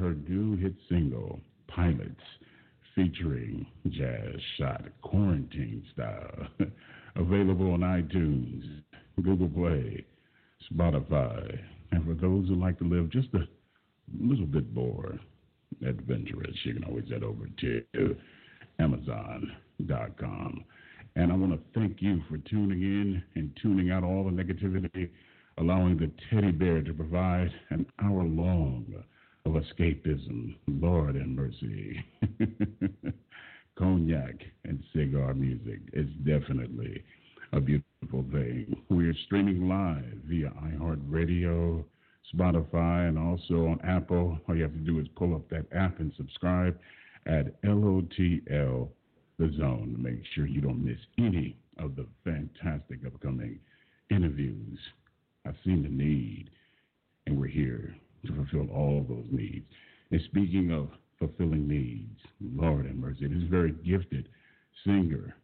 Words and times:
Her 0.00 0.14
new 0.14 0.56
hit 0.56 0.74
single, 0.88 1.40
Pilots, 1.68 2.24
featuring 2.94 3.66
Jazz 3.88 4.34
Shot 4.58 4.82
Quarantine 5.02 5.84
Style. 5.92 6.48
Available 7.16 7.72
on 7.72 7.80
iTunes, 7.80 8.82
Google 9.22 9.48
Play, 9.48 10.04
Spotify. 10.72 11.58
And 11.92 12.04
for 12.04 12.14
those 12.14 12.48
who 12.48 12.54
like 12.54 12.78
to 12.78 12.84
live 12.84 13.10
just 13.10 13.28
a 13.34 13.46
little 14.18 14.46
bit 14.46 14.72
more 14.72 15.18
adventurous, 15.86 16.56
you 16.64 16.74
can 16.74 16.84
always 16.84 17.08
head 17.10 17.22
over 17.22 17.46
to 17.60 18.16
Amazon.com. 18.78 20.64
And 21.16 21.32
I 21.32 21.36
want 21.36 21.52
to 21.52 21.78
thank 21.78 22.00
you 22.00 22.22
for 22.28 22.38
tuning 22.38 22.82
in 22.82 23.22
and 23.34 23.50
tuning 23.60 23.90
out 23.90 24.04
all 24.04 24.24
the 24.24 24.30
negativity, 24.30 25.10
allowing 25.58 25.98
the 25.98 26.10
teddy 26.30 26.52
bear 26.52 26.82
to 26.82 26.94
provide 26.94 27.50
an 27.70 27.84
hour 28.02 28.22
long 28.22 29.04
of 29.46 29.52
escapism. 29.52 30.56
Lord 30.66 31.16
and 31.16 31.34
mercy. 31.34 32.04
Cognac 33.78 34.34
and 34.64 34.82
cigar 34.92 35.34
music 35.34 35.80
is 35.92 36.08
definitely 36.24 37.02
a 37.52 37.60
beautiful 37.60 38.24
thing. 38.30 38.76
We 38.90 39.08
are 39.08 39.14
streaming 39.26 39.68
live 39.68 40.18
via 40.26 40.50
iHeartRadio, 40.62 41.84
Spotify, 42.34 43.08
and 43.08 43.18
also 43.18 43.66
on 43.66 43.80
Apple. 43.82 44.38
All 44.48 44.56
you 44.56 44.62
have 44.62 44.72
to 44.72 44.78
do 44.78 45.00
is 45.00 45.06
pull 45.16 45.34
up 45.34 45.48
that 45.48 45.66
app 45.72 45.98
and 45.98 46.12
subscribe 46.16 46.78
at 47.26 47.60
LOTL 47.62 48.88
The 49.38 49.52
Zone. 49.56 49.96
Make 49.98 50.22
sure 50.34 50.46
you 50.46 50.60
don't 50.60 50.84
miss 50.84 51.00
any 51.18 51.56
of 51.78 51.96
the 51.96 52.06
fantastic 52.24 53.00
upcoming 53.06 53.58
interviews. 54.10 54.78
I've 55.46 55.56
seen 55.64 55.82
the 55.82 55.88
need, 55.88 56.50
and 57.26 57.40
we're 57.40 57.46
here 57.46 57.94
to 58.26 58.34
fulfill 58.34 58.68
all 58.74 59.04
those 59.08 59.26
needs. 59.30 59.64
And 60.10 60.20
speaking 60.26 60.72
of 60.72 60.88
fulfilling 61.18 61.68
needs, 61.68 62.20
Lord 62.54 62.86
have 62.86 62.96
mercy, 62.96 63.26
this 63.26 63.42
very 63.50 63.72
gifted 63.72 64.28
singer, 64.84 65.34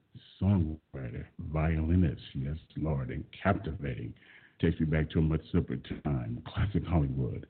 songwriter, 0.41 1.25
violinist, 1.53 2.23
yes, 2.35 2.57
Lord, 2.77 3.11
and 3.11 3.25
captivating. 3.43 4.15
Takes 4.61 4.81
me 4.81 4.87
back 4.87 5.11
to 5.11 5.19
a 5.19 5.23
much 5.23 5.43
simpler 5.53 5.79
time, 6.03 6.43
classic 6.47 6.85
Hollywood. 6.87 7.47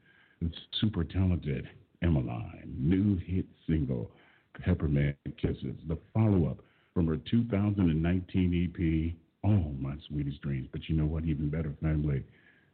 Super 0.81 1.05
talented 1.05 1.69
Emmaline, 2.03 2.75
new 2.77 3.17
hit 3.17 3.47
single, 3.67 4.11
Peppermint 4.61 5.17
Kisses, 5.41 5.77
the 5.89 5.97
follow 6.13 6.47
up 6.51 6.59
from 6.93 7.07
her 7.07 7.17
2019 7.17 8.75
EP, 8.75 9.15
Oh 9.45 9.73
My 9.79 9.95
Sweetest 10.09 10.43
Dreams. 10.43 10.69
But 10.73 10.89
you 10.89 10.97
know 10.97 11.07
what? 11.07 11.25
Even 11.25 11.49
better, 11.49 11.75
family, 11.81 12.25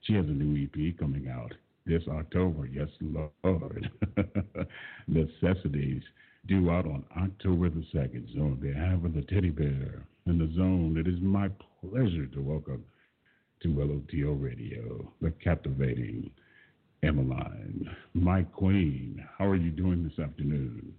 she 0.03 0.15
has 0.15 0.25
a 0.25 0.29
new 0.29 0.65
EP 0.65 0.99
coming 0.99 1.29
out 1.29 1.53
this 1.87 2.03
October. 2.09 2.66
Yes, 2.66 2.88
Lord. 3.00 3.91
Necessities 5.06 6.03
due 6.47 6.70
out 6.70 6.87
on 6.87 7.04
October 7.16 7.70
the 7.70 7.84
2nd. 7.94 8.34
So, 8.34 8.43
on 8.43 8.54
behalf 8.56 9.04
of 9.04 9.15
the 9.15 9.22
teddy 9.22 9.50
bear 9.50 10.04
in 10.26 10.38
the 10.38 10.53
zone, 10.56 10.97
it 10.98 11.09
is 11.09 11.21
my 11.21 11.48
pleasure 11.81 12.26
to 12.26 12.41
welcome 12.41 12.84
to 13.62 13.69
LOTL 13.69 14.42
Radio 14.42 15.12
the 15.21 15.31
captivating 15.42 16.31
Emmaline, 17.03 17.88
my 18.15 18.42
queen. 18.42 19.25
How 19.38 19.47
are 19.47 19.56
you 19.56 19.71
doing 19.71 20.04
this 20.04 20.25
afternoon? 20.25 20.94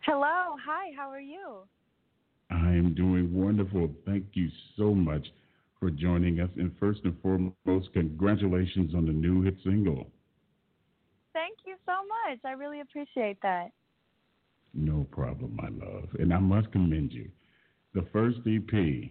Hello. 0.00 0.56
Hi. 0.66 0.92
How 0.96 1.08
are 1.08 1.20
you? 1.20 1.60
I 2.50 2.68
am 2.70 2.94
doing 2.94 3.34
wonderful. 3.34 3.90
Thank 4.04 4.26
you 4.34 4.50
so 4.76 4.94
much 4.94 5.26
for 5.82 5.90
joining 5.90 6.38
us. 6.38 6.48
And 6.56 6.70
first 6.78 7.00
and 7.02 7.16
foremost, 7.20 7.92
congratulations 7.92 8.94
on 8.94 9.04
the 9.04 9.12
new 9.12 9.42
hit 9.42 9.56
single. 9.64 10.06
Thank 11.32 11.58
you 11.66 11.74
so 11.84 11.92
much. 12.28 12.38
I 12.44 12.52
really 12.52 12.82
appreciate 12.82 13.38
that. 13.42 13.70
No 14.74 15.04
problem, 15.10 15.56
my 15.56 15.68
love. 15.84 16.08
And 16.20 16.32
I 16.32 16.38
must 16.38 16.70
commend 16.70 17.12
you. 17.12 17.28
The 17.94 18.06
first 18.12 18.38
EP, 18.46 19.10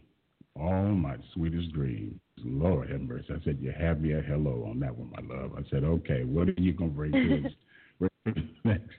All 0.56 0.94
My 0.94 1.18
Sweetest 1.34 1.74
Dreams. 1.74 2.18
Lord 2.38 2.90
have 2.90 3.02
mercy. 3.02 3.28
I 3.30 3.44
said, 3.44 3.58
You 3.60 3.74
have 3.78 4.00
me 4.00 4.14
a 4.14 4.22
hello 4.22 4.66
on 4.70 4.80
that 4.80 4.96
one, 4.96 5.12
my 5.12 5.36
love. 5.36 5.52
I 5.58 5.70
said, 5.70 5.84
Okay, 5.84 6.24
what 6.24 6.48
are 6.48 6.56
you 6.58 6.72
going 6.72 6.92
to 6.92 6.96
bring 6.96 7.12
to 7.12 7.48
us 7.48 8.36
next? 8.64 8.90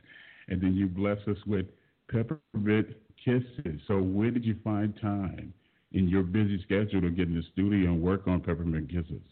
And 0.48 0.60
then 0.60 0.74
you 0.74 0.88
bless 0.88 1.18
us 1.26 1.38
with 1.46 1.66
Peppermint 2.08 2.88
Kisses. 3.24 3.80
So, 3.88 4.02
where 4.02 4.30
did 4.30 4.44
you 4.44 4.56
find 4.62 4.94
time 5.00 5.54
in 5.94 6.08
your 6.08 6.22
busy 6.22 6.60
schedule 6.62 7.00
to 7.00 7.10
get 7.10 7.28
in 7.28 7.34
the 7.34 7.42
studio 7.52 7.92
and 7.92 8.00
work 8.00 8.26
on 8.26 8.40
Peppermint 8.40 8.88
Kisses? 8.90 9.22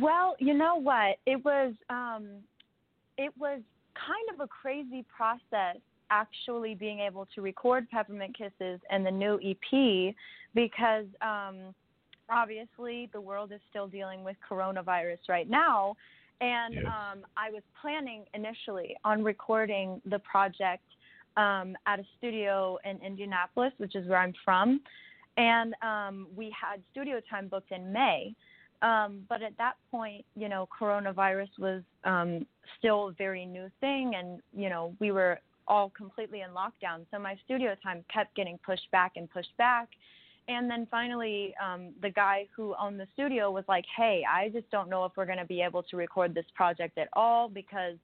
Well, 0.00 0.36
you 0.38 0.54
know 0.54 0.76
what? 0.76 1.16
It 1.26 1.44
was 1.44 1.74
um, 1.90 2.28
it 3.18 3.32
was 3.38 3.60
kind 3.94 4.28
of 4.34 4.40
a 4.40 4.48
crazy 4.48 5.04
process 5.14 5.76
actually 6.10 6.74
being 6.74 7.00
able 7.00 7.26
to 7.34 7.40
record 7.40 7.88
Peppermint 7.90 8.36
Kisses 8.36 8.80
and 8.90 9.04
the 9.04 9.10
new 9.10 9.40
EP 9.42 10.14
because 10.54 11.06
um, 11.20 11.74
obviously 12.30 13.08
the 13.12 13.20
world 13.20 13.52
is 13.52 13.60
still 13.70 13.86
dealing 13.86 14.22
with 14.22 14.36
coronavirus 14.48 15.18
right 15.28 15.48
now. 15.48 15.94
And 16.40 16.74
Yes. 16.74 16.84
um, 16.86 17.24
I 17.36 17.50
was 17.50 17.62
planning 17.80 18.24
initially 18.34 18.96
on 19.04 19.22
recording 19.22 20.02
the 20.04 20.18
project 20.20 20.84
um, 21.36 21.76
at 21.86 22.00
a 22.00 22.04
studio 22.18 22.78
in 22.84 22.98
Indianapolis, 23.04 23.72
which 23.78 23.94
is 23.94 24.08
where 24.08 24.18
I'm 24.18 24.34
from. 24.44 24.80
And 25.36 25.74
um, 25.82 26.26
we 26.36 26.54
had 26.58 26.80
studio 26.90 27.20
time 27.30 27.48
booked 27.48 27.72
in 27.72 27.92
May. 27.92 28.34
Um, 28.82 29.24
but 29.28 29.42
at 29.42 29.56
that 29.58 29.74
point, 29.90 30.24
you 30.34 30.48
know, 30.48 30.68
coronavirus 30.78 31.50
was 31.58 31.82
um, 32.04 32.44
still 32.78 33.08
a 33.08 33.12
very 33.12 33.46
new 33.46 33.70
thing, 33.80 34.14
and 34.16 34.40
you 34.52 34.68
know, 34.68 34.92
we 34.98 35.12
were 35.12 35.38
all 35.68 35.90
completely 35.90 36.40
in 36.40 36.50
lockdown. 36.50 37.06
So 37.12 37.18
my 37.20 37.36
studio 37.44 37.76
time 37.80 38.04
kept 38.12 38.34
getting 38.34 38.58
pushed 38.66 38.90
back 38.90 39.12
and 39.14 39.30
pushed 39.30 39.56
back. 39.56 39.88
And 40.48 40.68
then 40.68 40.88
finally, 40.90 41.54
um, 41.64 41.90
the 42.02 42.10
guy 42.10 42.48
who 42.56 42.74
owned 42.80 42.98
the 42.98 43.06
studio 43.14 43.52
was 43.52 43.64
like, 43.68 43.84
"Hey, 43.96 44.24
I 44.28 44.48
just 44.48 44.68
don't 44.72 44.90
know 44.90 45.04
if 45.04 45.12
we're 45.16 45.26
going 45.26 45.38
to 45.38 45.44
be 45.44 45.62
able 45.62 45.84
to 45.84 45.96
record 45.96 46.34
this 46.34 46.46
project 46.56 46.98
at 46.98 47.08
all 47.12 47.48
because 47.48 47.96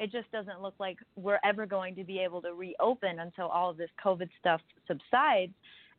it 0.00 0.10
just 0.10 0.30
doesn't 0.32 0.60
look 0.60 0.74
like 0.80 0.98
we're 1.14 1.38
ever 1.44 1.66
going 1.66 1.94
to 1.94 2.04
be 2.04 2.18
able 2.18 2.42
to 2.42 2.54
reopen 2.54 3.20
until 3.20 3.46
all 3.46 3.70
of 3.70 3.76
this 3.76 3.90
COVID 4.04 4.28
stuff 4.40 4.60
subsides." 4.88 5.52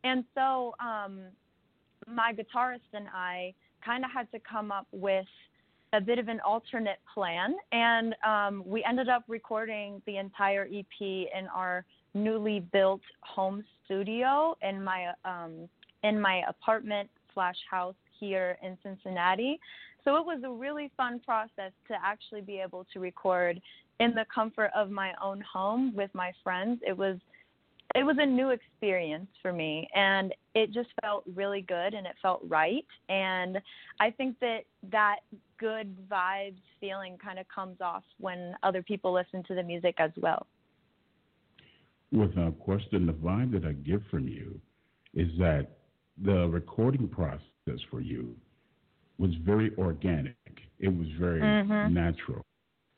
And 0.03 0.25
so, 0.36 0.75
um, 0.80 1.21
my 2.07 2.33
guitarist 2.33 2.80
and 2.94 3.07
I 3.13 3.53
kind 3.86 4.03
of 4.03 4.12
had 4.12 4.30
to 4.31 4.39
come 4.39 4.71
up 4.71 4.88
with 4.92 5.27
a 5.94 6.01
bit 6.01 6.19
of 6.19 6.27
an 6.27 6.39
alternate 6.42 7.00
plan, 7.13 7.56
and 7.71 8.15
um, 8.25 8.63
we 8.65 8.83
ended 8.83 9.09
up 9.09 9.24
recording 9.27 10.01
the 10.06 10.18
entire 10.18 10.68
EP 10.74 11.01
in 11.01 11.47
our 11.54 11.86
newly 12.13 12.59
built 12.59 13.01
home 13.21 13.63
studio 13.86 14.56
in 14.62 14.83
my 14.83 15.13
um, 15.25 15.69
in 16.04 16.19
my 16.19 16.44
apartment 16.47 17.09
slash 17.33 17.57
house 17.69 17.95
here 18.19 18.57
in 18.63 18.77
Cincinnati. 18.83 19.59
So 20.04 20.15
it 20.15 20.25
was 20.25 20.42
a 20.44 20.50
really 20.50 20.92
fun 20.97 21.19
process 21.19 21.71
to 21.88 21.95
actually 22.04 22.42
be 22.42 22.59
able 22.59 22.86
to 22.94 23.00
record 23.00 23.62
in 23.99 24.11
the 24.11 24.25
comfort 24.33 24.71
of 24.75 24.89
my 24.89 25.13
own 25.23 25.41
home 25.41 25.93
with 25.95 26.09
my 26.13 26.31
friends. 26.43 26.79
It 26.85 26.97
was 26.97 27.17
it 27.95 28.03
was 28.03 28.15
a 28.19 28.25
new 28.25 28.49
experience 28.49 29.27
for 29.41 29.51
me 29.51 29.88
and 29.95 30.33
it 30.55 30.71
just 30.71 30.89
felt 31.01 31.23
really 31.35 31.61
good 31.61 31.93
and 31.93 32.07
it 32.07 32.15
felt 32.21 32.41
right 32.47 32.85
and 33.09 33.59
i 33.99 34.09
think 34.09 34.39
that 34.39 34.59
that 34.91 35.17
good 35.57 35.95
vibes 36.07 36.61
feeling 36.79 37.17
kind 37.23 37.39
of 37.39 37.45
comes 37.53 37.77
off 37.81 38.03
when 38.19 38.55
other 38.63 38.81
people 38.81 39.13
listen 39.13 39.43
to 39.43 39.55
the 39.55 39.63
music 39.63 39.95
as 39.97 40.11
well 40.17 40.47
without 42.11 42.57
question 42.59 43.05
the 43.05 43.13
vibe 43.13 43.51
that 43.51 43.65
i 43.65 43.73
get 43.73 44.01
from 44.09 44.27
you 44.27 44.59
is 45.13 45.29
that 45.37 45.67
the 46.23 46.47
recording 46.49 47.07
process 47.07 47.79
for 47.89 48.01
you 48.01 48.35
was 49.17 49.31
very 49.45 49.71
organic 49.77 50.35
it 50.79 50.89
was 50.89 51.07
very 51.19 51.41
mm-hmm. 51.41 51.94
natural 51.94 52.45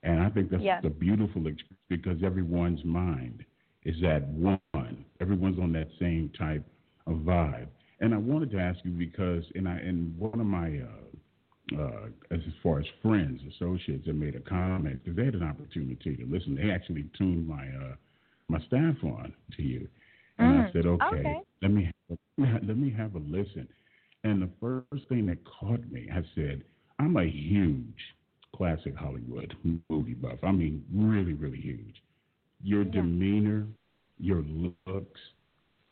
and 0.03 0.21
i 0.21 0.29
think 0.29 0.49
that's 0.51 0.63
yes. 0.63 0.81
a 0.85 0.89
beautiful 0.89 1.47
experience 1.47 1.79
because 1.89 2.23
everyone's 2.23 2.83
mind 2.85 3.43
is 3.85 3.95
at 4.03 4.27
one. 4.29 4.59
Everyone's 5.19 5.59
on 5.59 5.73
that 5.73 5.87
same 5.99 6.31
type 6.37 6.65
of 7.07 7.17
vibe. 7.17 7.67
And 7.99 8.13
I 8.13 8.17
wanted 8.17 8.51
to 8.51 8.59
ask 8.59 8.79
you 8.83 8.91
because 8.91 9.43
in 9.55 9.67
I 9.67 9.79
in 9.81 10.13
one 10.17 10.39
of 10.39 10.45
my 10.45 10.79
uh, 10.79 11.81
uh, 11.81 12.07
as 12.31 12.39
far 12.61 12.79
as 12.79 12.85
friends, 13.01 13.41
associates 13.55 14.05
that 14.05 14.13
made 14.13 14.35
a 14.35 14.41
comment 14.41 15.01
because 15.03 15.15
they 15.15 15.25
had 15.25 15.35
an 15.35 15.43
opportunity 15.43 16.15
to 16.15 16.25
listen. 16.27 16.55
They 16.55 16.71
actually 16.71 17.05
tuned 17.17 17.47
my 17.47 17.65
uh, 17.67 17.95
my 18.49 18.59
staff 18.67 18.95
on 19.03 19.33
to 19.55 19.63
you, 19.63 19.87
and 20.37 20.53
mm. 20.53 20.69
I 20.69 20.71
said, 20.73 20.85
okay, 20.85 21.05
okay, 21.05 21.39
let 21.61 21.71
me 21.71 21.89
have 22.09 22.17
a, 22.17 22.65
let 22.65 22.77
me 22.77 22.93
have 22.97 23.15
a 23.15 23.19
listen. 23.19 23.67
And 24.25 24.41
the 24.41 24.49
first 24.59 25.07
thing 25.07 25.25
that 25.27 25.37
caught 25.45 25.89
me, 25.91 26.09
I 26.13 26.23
said, 26.35 26.63
I'm 26.99 27.15
a 27.17 27.25
huge 27.25 27.99
classic 28.55 28.95
Hollywood 28.95 29.55
movie 29.89 30.13
buff. 30.13 30.39
I 30.43 30.51
mean, 30.51 30.83
really, 30.93 31.33
really 31.33 31.59
huge 31.59 32.03
your 32.63 32.83
yeah. 32.83 32.91
demeanor, 32.91 33.67
your 34.17 34.43
looks, 34.87 35.19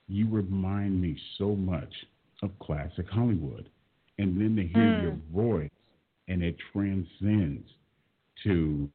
you 0.08 0.28
remind 0.30 1.00
me 1.00 1.18
so 1.38 1.56
much 1.56 1.94
of 2.42 2.50
classic 2.60 3.08
Hollywood. 3.10 3.70
And 4.18 4.40
then 4.40 4.56
to 4.56 4.64
hear 4.64 4.82
mm. 4.82 5.02
your 5.04 5.18
voice 5.34 5.70
and 6.28 6.42
it 6.42 6.56
transcends 6.72 7.68
to 8.44 8.90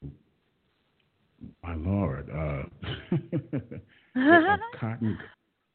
my 1.63 1.75
lord, 1.75 2.31
uh, 2.31 2.63
the, 3.35 3.81
cotton 4.81 5.19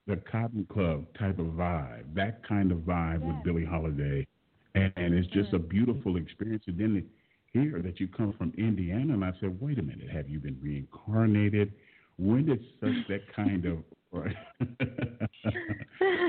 the 0.07 0.17
Cotton 0.29 0.65
Club 0.71 1.05
type 1.17 1.37
of 1.37 1.45
vibe, 1.47 2.03
that 2.15 2.45
kind 2.47 2.71
of 2.71 2.79
vibe 2.79 3.21
with 3.21 3.43
Billie 3.43 3.65
Holiday, 3.65 4.25
and, 4.73 4.91
and 4.95 5.13
it's 5.13 5.27
just 5.27 5.51
mm. 5.51 5.55
a 5.55 5.59
beautiful 5.59 6.17
experience. 6.17 6.63
And 6.65 6.79
then 6.79 7.05
hear 7.53 7.81
that 7.81 7.99
you 7.99 8.07
come 8.07 8.33
from 8.37 8.53
Indiana, 8.57 9.13
and 9.13 9.25
I 9.25 9.31
said, 9.39 9.59
wait 9.59 9.79
a 9.79 9.83
minute, 9.83 10.09
have 10.09 10.29
you 10.29 10.39
been 10.39 10.57
reincarnated? 10.61 11.73
when 12.21 12.45
did 12.45 12.63
such 12.79 12.91
that 13.09 13.21
kind 13.35 13.65
of 13.65 13.77
that, 14.69 15.29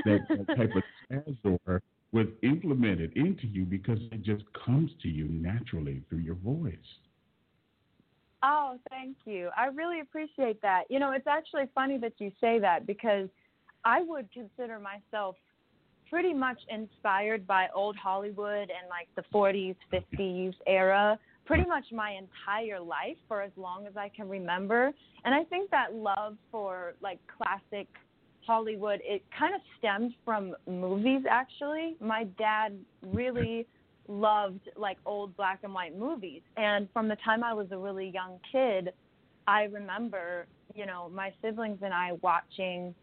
that, 0.05 0.47
type 0.55 0.73
of 0.73 0.83
azor 1.11 1.81
was 2.13 2.27
implemented 2.41 3.11
into 3.17 3.45
you 3.45 3.65
because 3.65 3.99
it 4.11 4.21
just 4.21 4.43
comes 4.65 4.89
to 5.01 5.09
you 5.09 5.25
naturally 5.27 6.01
through 6.07 6.19
your 6.19 6.35
voice? 6.35 6.77
Oh, 8.41 8.77
thank 8.89 9.17
you. 9.25 9.49
I 9.57 9.65
really 9.65 9.99
appreciate 9.99 10.61
that. 10.61 10.83
You 10.89 10.99
know, 10.99 11.11
it's 11.11 11.27
actually 11.27 11.63
funny 11.75 11.97
that 11.97 12.13
you 12.19 12.31
say 12.39 12.57
that 12.59 12.87
because 12.87 13.27
I 13.83 14.01
would 14.01 14.29
consider 14.31 14.79
myself 14.79 15.35
pretty 16.09 16.33
much 16.33 16.59
inspired 16.69 17.45
by 17.47 17.67
old 17.73 17.95
Hollywood 17.95 18.69
and 18.69 18.89
like 18.89 19.07
the 19.15 19.23
40s, 19.33 19.75
50s 19.91 20.53
era 20.67 21.19
pretty 21.45 21.65
much 21.65 21.85
my 21.91 22.11
entire 22.11 22.79
life 22.79 23.17
for 23.27 23.41
as 23.41 23.51
long 23.57 23.85
as 23.85 23.97
I 23.97 24.09
can 24.09 24.29
remember. 24.29 24.91
And 25.25 25.35
I 25.35 25.43
think 25.43 25.69
that 25.71 25.93
love 25.93 26.37
for 26.51 26.93
like 27.01 27.19
classic 27.37 27.87
Hollywood, 28.45 28.99
it 29.03 29.23
kind 29.37 29.55
of 29.55 29.61
stemmed 29.77 30.13
from 30.23 30.55
movies 30.67 31.23
actually. 31.29 31.95
My 31.99 32.25
dad 32.37 32.77
really 33.01 33.65
loved 34.07 34.69
like 34.75 34.97
old 35.05 35.35
black 35.37 35.59
and 35.63 35.73
white 35.73 35.97
movies. 35.97 36.41
And 36.57 36.87
from 36.93 37.07
the 37.07 37.17
time 37.23 37.43
I 37.43 37.53
was 37.53 37.67
a 37.71 37.77
really 37.77 38.09
young 38.09 38.39
kid, 38.51 38.93
I 39.47 39.63
remember, 39.63 40.45
you 40.73 40.85
know, 40.85 41.09
my 41.13 41.33
siblings 41.41 41.79
and 41.81 41.93
I 41.93 42.13
watching 42.21 42.95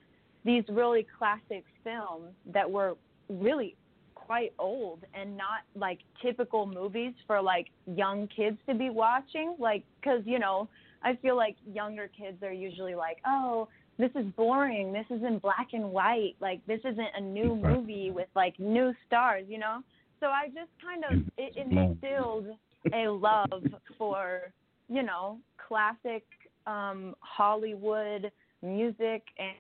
these 0.45 0.65
really 0.69 1.07
classic 1.19 1.65
films 1.85 2.33
that 2.53 2.71
were 2.71 2.97
really 3.29 3.77
quite 4.15 4.53
old 4.59 5.01
and 5.13 5.37
not 5.37 5.63
like 5.75 5.99
typical 6.23 6.65
movies 6.65 7.13
for 7.27 7.41
like 7.43 7.67
young 7.97 8.29
kids 8.29 8.57
to 8.69 8.75
be 8.75 8.89
watching 8.89 9.57
like 9.59 9.83
cuz 10.05 10.23
you 10.25 10.39
know 10.39 10.69
I 11.03 11.17
feel 11.17 11.37
like 11.37 11.57
younger 11.67 12.09
kids 12.09 12.43
are 12.43 12.53
usually 12.53 12.95
like 12.95 13.19
oh 13.27 13.69
this 13.99 14.13
is 14.15 14.25
boring. 14.35 14.95
This 14.95 15.05
is 15.11 15.23
in 15.25 15.41
black 15.41 15.75
and 15.75 15.93
white. 15.93 16.35
Like 16.41 16.65
this 16.67 16.81
isn't 16.85 17.11
a 17.17 17.21
new 17.21 17.55
movie 17.55 18.11
with 18.11 18.29
like 18.35 18.59
new 18.59 18.95
stars 19.07 19.47
you 19.49 19.59
know? 19.59 19.83
So 20.21 20.27
I 20.27 20.47
just 20.47 20.71
kind 20.81 21.05
of 21.05 21.27
it 21.37 21.53
instilled 21.57 22.47
a 22.95 23.09
love 23.09 23.65
for 23.99 24.53
you 24.89 25.03
know 25.03 25.41
classic 25.67 26.25
um 26.67 27.17
Hollywood 27.21 28.31
music 28.63 29.23
and 29.39 29.57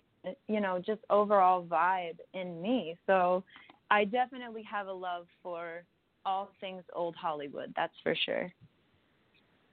you 0.48 0.60
know 0.60 0.80
just 0.84 1.00
overall 1.10 1.64
vibe 1.64 2.18
in 2.34 2.60
me 2.60 2.96
so 3.06 3.42
I 3.90 4.04
definitely 4.04 4.62
have 4.62 4.86
a 4.86 4.92
love 4.92 5.26
for 5.42 5.84
all 6.24 6.50
things 6.60 6.82
old 6.94 7.16
Hollywood. 7.16 7.72
That's 7.76 7.94
for 8.02 8.14
sure. 8.24 8.52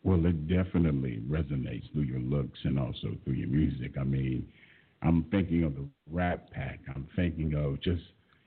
Well, 0.04 0.26
it 0.26 0.48
definitely 0.48 1.22
resonates 1.30 1.92
through 1.92 2.04
your 2.04 2.20
looks 2.20 2.58
and 2.64 2.80
also 2.80 3.16
through 3.24 3.34
your 3.34 3.50
music. 3.50 3.94
I 4.00 4.04
mean, 4.04 4.48
I'm 5.02 5.26
thinking 5.32 5.64
of 5.64 5.76
the 5.76 5.86
Rat 6.10 6.52
Pack. 6.52 6.80
I'm 6.96 7.08
thinking 7.16 7.54
of 7.56 7.82
just 7.82 8.02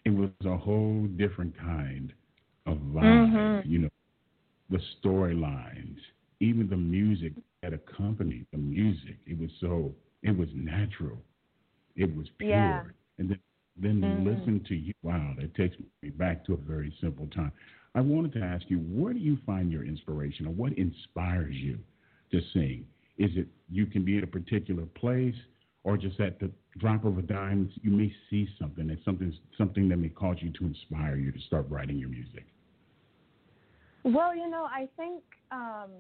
it 0.05 0.11
was 0.11 0.31
a 0.45 0.57
whole 0.57 1.07
different 1.17 1.57
kind 1.59 2.13
of 2.67 2.79
vibe. 2.79 3.03
Mm-hmm. 3.03 3.71
You 3.71 3.79
know, 3.81 3.89
the 4.71 4.81
storylines, 5.03 5.99
even 6.41 6.69
the 6.69 6.77
music 6.77 7.35
that 7.63 7.75
accompanied 7.75 8.47
the 8.53 8.59
music. 8.59 9.17
It 9.27 9.39
was 9.39 9.51
so 9.61 9.93
it 10.23 10.37
was 10.37 10.49
natural. 10.55 11.19
It 11.97 12.15
was 12.17 12.27
pure. 12.39 12.51
Yeah. 12.51 12.83
And 13.19 13.31
then 13.31 13.39
then 13.77 14.01
mm-hmm. 14.01 14.27
listen 14.27 14.65
to 14.69 14.75
you. 14.75 14.93
Wow, 15.03 15.35
that 15.39 15.55
takes 15.55 15.77
me 16.03 16.11
back 16.11 16.45
to 16.47 16.55
a 16.55 16.57
very 16.57 16.95
simple 17.01 17.27
time. 17.29 17.53
I 17.95 18.01
wanted 18.01 18.33
to 18.35 18.41
ask 18.41 18.65
you, 18.69 18.79
where 18.79 19.13
do 19.13 19.19
you 19.19 19.39
find 19.47 19.73
your 19.73 19.85
inspiration, 19.85 20.47
or 20.47 20.51
what 20.51 20.73
inspires 20.75 21.55
you 21.55 21.79
to 22.31 22.41
sing? 22.53 22.87
Is 23.19 23.31
it 23.37 23.49
you 23.71 23.87
can 23.87 24.05
be 24.05 24.19
at 24.19 24.25
a 24.25 24.27
particular 24.27 24.85
place, 24.85 25.35
or 25.85 25.97
just 25.97 26.21
at 26.21 26.39
the 26.39 26.51
drop 26.79 27.05
of 27.05 27.19
a 27.19 27.23
dime, 27.23 27.71
you 27.83 27.91
may 27.91 28.13
see 28.29 28.49
something 28.59 28.87
that 28.89 28.99
something 29.05 29.33
something 29.57 29.89
that 29.89 29.97
may 29.97 30.09
cause 30.09 30.37
you 30.41 30.51
to 30.51 30.65
inspire 30.67 31.17
you 31.17 31.33
to 31.33 31.41
start 31.41 31.67
writing 31.69 31.99
your 31.99 32.11
music? 32.11 32.45
Well, 34.05 34.35
you 34.35 34.49
know, 34.49 34.65
I 34.65 34.89
think 34.97 35.23
um, 35.51 35.91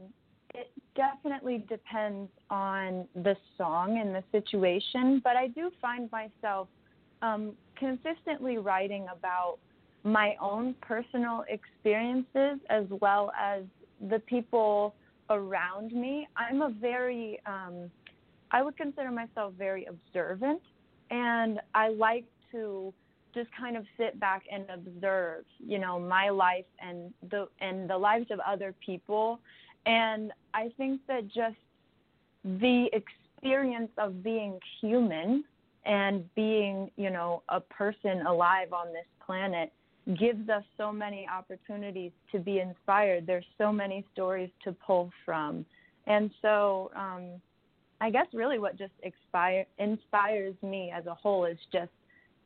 it 0.54 0.70
definitely 0.94 1.64
depends 1.68 2.30
on 2.50 3.06
the 3.14 3.36
song 3.56 3.98
and 3.98 4.14
the 4.14 4.24
situation, 4.32 5.20
but 5.22 5.36
I 5.36 5.48
do 5.48 5.70
find 5.80 6.10
myself 6.10 6.68
um, 7.22 7.52
consistently 7.76 8.58
writing 8.58 9.06
about 9.16 9.58
my 10.02 10.34
own 10.40 10.74
personal 10.80 11.44
experiences 11.48 12.58
as 12.70 12.84
well 13.00 13.32
as 13.38 13.62
the 14.08 14.18
people 14.20 14.94
around 15.28 15.92
me. 15.92 16.26
I'm 16.36 16.62
a 16.62 16.70
very, 16.70 17.38
um, 17.46 17.90
I 18.50 18.62
would 18.62 18.76
consider 18.76 19.10
myself 19.10 19.54
very 19.58 19.86
observant, 19.86 20.62
and 21.10 21.60
I 21.74 21.88
like 21.88 22.24
to 22.52 22.92
just 23.34 23.48
kind 23.58 23.76
of 23.76 23.84
sit 23.96 24.18
back 24.18 24.42
and 24.50 24.64
observe, 24.70 25.44
you 25.58 25.78
know, 25.78 26.00
my 26.00 26.30
life 26.30 26.64
and 26.82 27.12
the 27.30 27.46
and 27.60 27.88
the 27.88 27.96
lives 27.96 28.26
of 28.30 28.40
other 28.40 28.74
people. 28.84 29.40
And 29.86 30.32
I 30.54 30.70
think 30.76 31.00
that 31.08 31.26
just 31.26 31.56
the 32.44 32.88
experience 32.92 33.90
of 33.98 34.22
being 34.22 34.58
human 34.80 35.44
and 35.84 36.24
being, 36.34 36.90
you 36.96 37.10
know, 37.10 37.42
a 37.48 37.60
person 37.60 38.26
alive 38.26 38.72
on 38.72 38.88
this 38.88 39.06
planet 39.24 39.72
gives 40.18 40.48
us 40.48 40.64
so 40.76 40.92
many 40.92 41.26
opportunities 41.28 42.12
to 42.32 42.38
be 42.38 42.58
inspired. 42.58 43.26
There's 43.26 43.44
so 43.58 43.72
many 43.72 44.04
stories 44.12 44.50
to 44.64 44.72
pull 44.72 45.10
from. 45.24 45.64
And 46.06 46.30
so 46.42 46.90
um, 46.96 47.40
I 48.00 48.10
guess 48.10 48.26
really 48.32 48.58
what 48.58 48.76
just 48.76 48.92
expire, 49.02 49.66
inspires 49.78 50.54
me 50.62 50.92
as 50.94 51.06
a 51.06 51.14
whole 51.14 51.44
is 51.44 51.58
just 51.72 51.90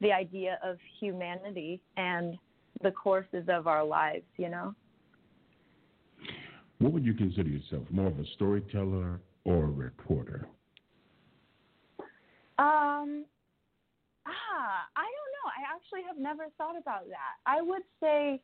the 0.00 0.12
idea 0.12 0.58
of 0.62 0.76
humanity 1.00 1.80
and 1.96 2.36
the 2.82 2.90
courses 2.90 3.44
of 3.48 3.66
our 3.66 3.84
lives, 3.84 4.24
you 4.36 4.48
know? 4.48 4.74
What 6.84 6.92
would 6.92 7.06
you 7.06 7.14
consider 7.14 7.48
yourself? 7.48 7.84
More 7.90 8.08
of 8.08 8.18
a 8.18 8.26
storyteller 8.34 9.18
or 9.44 9.64
a 9.64 9.70
reporter? 9.70 10.46
Um, 12.58 13.24
ah, 14.26 14.84
I 14.94 15.06
don't 15.06 15.32
know. 15.32 15.46
I 15.46 15.74
actually 15.74 16.02
have 16.06 16.18
never 16.18 16.48
thought 16.58 16.76
about 16.78 17.08
that. 17.08 17.36
I 17.46 17.62
would 17.62 17.80
say 18.00 18.38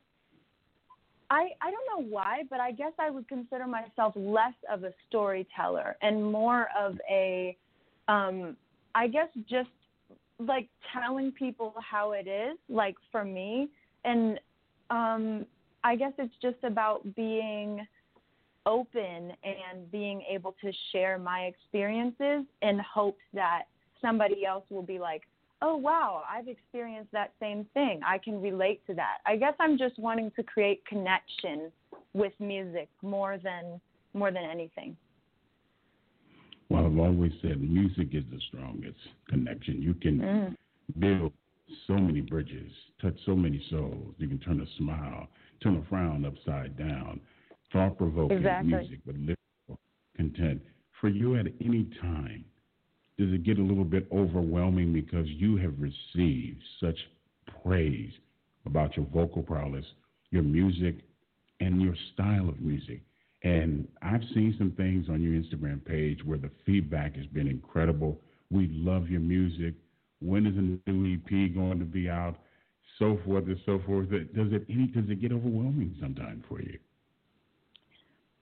I 1.29 1.49
I 1.61 1.69
don't 1.69 2.03
know 2.03 2.09
why, 2.09 2.41
but 2.49 2.59
I 2.59 2.71
guess 2.71 2.93
I 2.97 3.11
would 3.11 3.27
consider 3.27 3.67
myself 3.67 4.13
less 4.15 4.55
of 4.73 4.85
a 4.85 4.93
storyteller 5.07 5.95
and 6.01 6.31
more 6.31 6.67
of 6.75 6.99
a 7.07 7.55
um 8.07 8.57
I 8.95 9.05
guess 9.05 9.27
just 9.47 9.69
like 10.39 10.67
telling 10.91 11.31
people 11.31 11.75
how 11.77 12.13
it 12.13 12.27
is, 12.27 12.57
like 12.69 12.95
for 13.11 13.23
me 13.23 13.69
and 14.03 14.39
um 14.89 15.45
I 15.83 15.95
guess 15.95 16.13
it's 16.17 16.33
just 16.41 16.63
about 16.63 17.03
being 17.15 17.85
open 18.65 19.31
and 19.43 19.91
being 19.91 20.23
able 20.29 20.55
to 20.61 20.71
share 20.91 21.17
my 21.17 21.41
experiences 21.41 22.45
in 22.61 22.79
hopes 22.79 23.21
that 23.33 23.63
somebody 24.01 24.45
else 24.45 24.63
will 24.69 24.83
be 24.83 24.99
like, 24.99 25.23
oh, 25.61 25.75
wow, 25.75 26.23
I've 26.29 26.47
experienced 26.47 27.11
that 27.11 27.33
same 27.39 27.65
thing. 27.73 28.01
I 28.05 28.17
can 28.17 28.41
relate 28.41 28.85
to 28.87 28.93
that. 28.95 29.17
I 29.25 29.35
guess 29.35 29.53
I'm 29.59 29.77
just 29.77 29.97
wanting 29.99 30.31
to 30.35 30.43
create 30.43 30.85
connection 30.85 31.71
with 32.13 32.33
music 32.39 32.89
more 33.01 33.37
than 33.37 33.79
more 34.13 34.31
than 34.31 34.43
anything. 34.43 34.97
Well, 36.69 36.85
I've 36.85 36.97
always 36.97 37.31
said 37.41 37.61
music 37.61 38.09
is 38.11 38.23
the 38.31 38.39
strongest 38.49 38.97
connection. 39.29 39.81
You 39.81 39.93
can 39.93 40.19
mm. 40.19 40.55
build 40.99 41.31
so 41.87 41.93
many 41.93 42.19
bridges, 42.19 42.71
touch 43.01 43.15
so 43.25 43.35
many 43.35 43.63
souls. 43.69 44.13
You 44.17 44.27
can 44.27 44.39
turn 44.39 44.59
a 44.59 44.65
smile, 44.77 45.27
turn 45.63 45.77
a 45.77 45.89
frown 45.89 46.25
upside 46.25 46.77
down 46.77 47.21
thought 47.71 47.97
provoking 47.97 48.37
exactly. 48.37 48.73
music 48.73 48.99
with 49.05 49.15
lyrical 49.17 49.79
content. 50.17 50.61
For 50.99 51.09
you 51.09 51.35
at 51.37 51.47
any 51.63 51.89
time, 52.01 52.45
does 53.17 53.31
it 53.33 53.43
get 53.43 53.59
a 53.59 53.63
little 53.63 53.83
bit 53.83 54.07
overwhelming 54.11 54.93
because 54.93 55.27
you 55.27 55.57
have 55.57 55.73
received 55.79 56.61
such 56.79 56.97
praise 57.63 58.11
about 58.65 58.95
your 58.95 59.05
vocal 59.07 59.41
prowess, 59.41 59.85
your 60.31 60.43
music, 60.43 60.99
and 61.59 61.81
your 61.81 61.95
style 62.13 62.49
of 62.49 62.59
music? 62.61 63.01
And 63.43 63.87
I've 64.01 64.23
seen 64.33 64.55
some 64.57 64.71
things 64.71 65.07
on 65.09 65.21
your 65.21 65.33
Instagram 65.33 65.83
page 65.83 66.19
where 66.23 66.37
the 66.37 66.51
feedback 66.65 67.15
has 67.15 67.25
been 67.27 67.47
incredible. 67.47 68.19
We 68.51 68.69
love 68.71 69.09
your 69.09 69.21
music. 69.21 69.73
When 70.21 70.45
is 70.45 70.55
a 70.55 70.91
new 70.91 71.15
EP 71.15 71.55
going 71.55 71.79
to 71.79 71.85
be 71.85 72.09
out? 72.09 72.35
So 72.99 73.17
forth 73.25 73.45
and 73.45 73.57
so 73.65 73.81
forth. 73.87 74.11
Does 74.11 74.51
it 74.51 74.65
any 74.69 74.85
does 74.87 75.09
it 75.09 75.21
get 75.21 75.31
overwhelming 75.31 75.95
sometimes 75.99 76.43
for 76.47 76.61
you? 76.61 76.77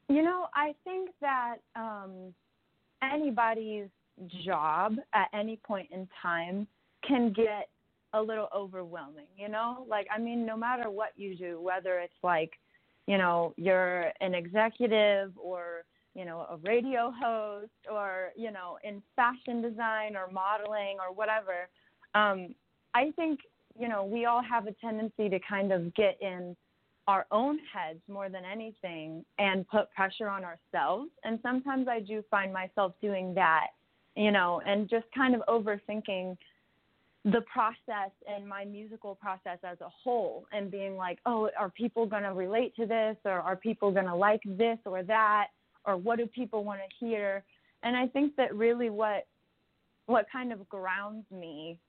You 0.10 0.24
know, 0.24 0.48
I 0.56 0.74
think 0.84 1.12
that 1.22 1.58
um, 1.76 2.34
anybody's 3.04 3.90
job 4.44 4.96
at 5.14 5.28
any 5.34 5.58
point 5.58 5.90
in 5.92 6.08
time 6.22 6.68
can 7.08 7.32
get 7.32 7.70
a 8.14 8.22
little 8.22 8.48
overwhelming, 8.54 9.28
you 9.38 9.50
know? 9.50 9.86
Like, 9.88 10.08
I 10.14 10.20
mean, 10.20 10.48
no 10.48 10.58
matter 10.58 10.90
what 10.90 11.10
you 11.16 11.36
do, 11.36 11.62
whether 11.62 12.00
it's 12.00 12.12
like, 12.24 12.54
you 13.06 13.20
know, 13.20 13.54
you're 13.56 14.12
an 14.20 14.34
executive 14.34 15.32
or, 15.38 15.84
you 16.16 16.26
know, 16.26 16.48
a 16.50 16.58
radio 16.68 17.14
host 17.22 17.70
or, 17.90 18.32
you 18.36 18.52
know, 18.52 18.80
in 18.84 19.04
fashion 19.16 19.62
design 19.62 20.16
or 20.16 20.32
modeling 20.32 20.98
or 21.00 21.14
whatever, 21.14 21.70
um, 22.16 22.56
I 22.96 23.12
think, 23.16 23.42
you 23.80 23.88
know, 23.88 24.04
we 24.04 24.26
all 24.26 24.42
have 24.42 24.66
a 24.66 24.72
tendency 24.74 25.30
to 25.30 25.40
kind 25.48 25.72
of 25.72 25.94
get 25.94 26.18
in 26.20 26.56
our 27.10 27.26
own 27.32 27.58
heads 27.74 28.02
more 28.08 28.30
than 28.30 28.44
anything 28.46 29.26
and 29.40 29.68
put 29.68 29.92
pressure 29.96 30.30
on 30.30 30.44
ourselves. 30.44 31.10
And 31.24 31.40
sometimes 31.42 31.88
I 31.88 32.02
do 32.02 32.24
find 32.30 32.54
myself 32.54 32.94
doing 33.02 33.34
that, 33.34 33.70
you 34.16 34.32
know, 34.32 34.62
and 34.64 34.88
just 34.88 35.06
kind 35.18 35.34
of 35.34 35.42
overthinking 35.50 36.38
the 37.26 37.42
process 37.52 38.12
and 38.32 38.48
my 38.48 38.64
musical 38.64 39.16
process 39.16 39.58
as 39.64 39.82
a 39.82 39.90
whole 39.90 40.46
and 40.52 40.70
being 40.70 40.98
like, 40.98 41.18
oh, 41.26 41.50
are 41.58 41.72
people 41.72 42.06
going 42.06 42.22
to 42.22 42.34
relate 42.34 42.76
to 42.76 42.86
this 42.86 43.18
or 43.26 43.40
are 43.40 43.56
people 43.56 43.92
going 43.92 44.06
to 44.06 44.16
like 44.16 44.42
this 44.46 44.78
or 44.86 45.02
that 45.02 45.48
or 45.86 45.98
what 45.98 46.20
do 46.20 46.28
people 46.28 46.64
want 46.64 46.80
to 46.80 47.06
hear? 47.06 47.44
And 47.82 47.98
I 47.98 48.06
think 48.06 48.36
that 48.36 48.56
really 48.56 48.92
what 48.92 49.26
what 50.06 50.28
kind 50.32 50.54
of 50.54 50.70
grounds 50.70 51.26
me 51.32 51.80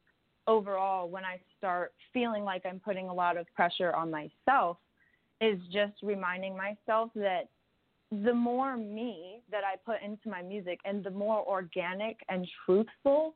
overall 0.47 1.11
when 1.11 1.27
I 1.27 1.41
start 1.59 1.93
feeling 2.15 2.43
like 2.43 2.65
I'm 2.65 2.81
putting 2.81 3.09
a 3.09 3.15
lot 3.15 3.37
of 3.37 3.47
pressure 3.55 3.95
on 3.95 4.11
myself 4.11 4.79
is 5.41 5.59
just 5.73 5.95
reminding 6.03 6.57
myself 6.57 7.11
that 7.15 7.49
the 8.11 8.35
more 8.35 8.77
me 8.77 9.41
that 9.51 9.63
I 9.65 9.77
put 9.85 10.03
into 10.05 10.29
my 10.29 10.43
music 10.43 10.81
and 10.85 11.03
the 11.05 11.11
more 11.11 11.45
organic 11.47 12.19
and 12.29 12.47
truthful 12.65 13.35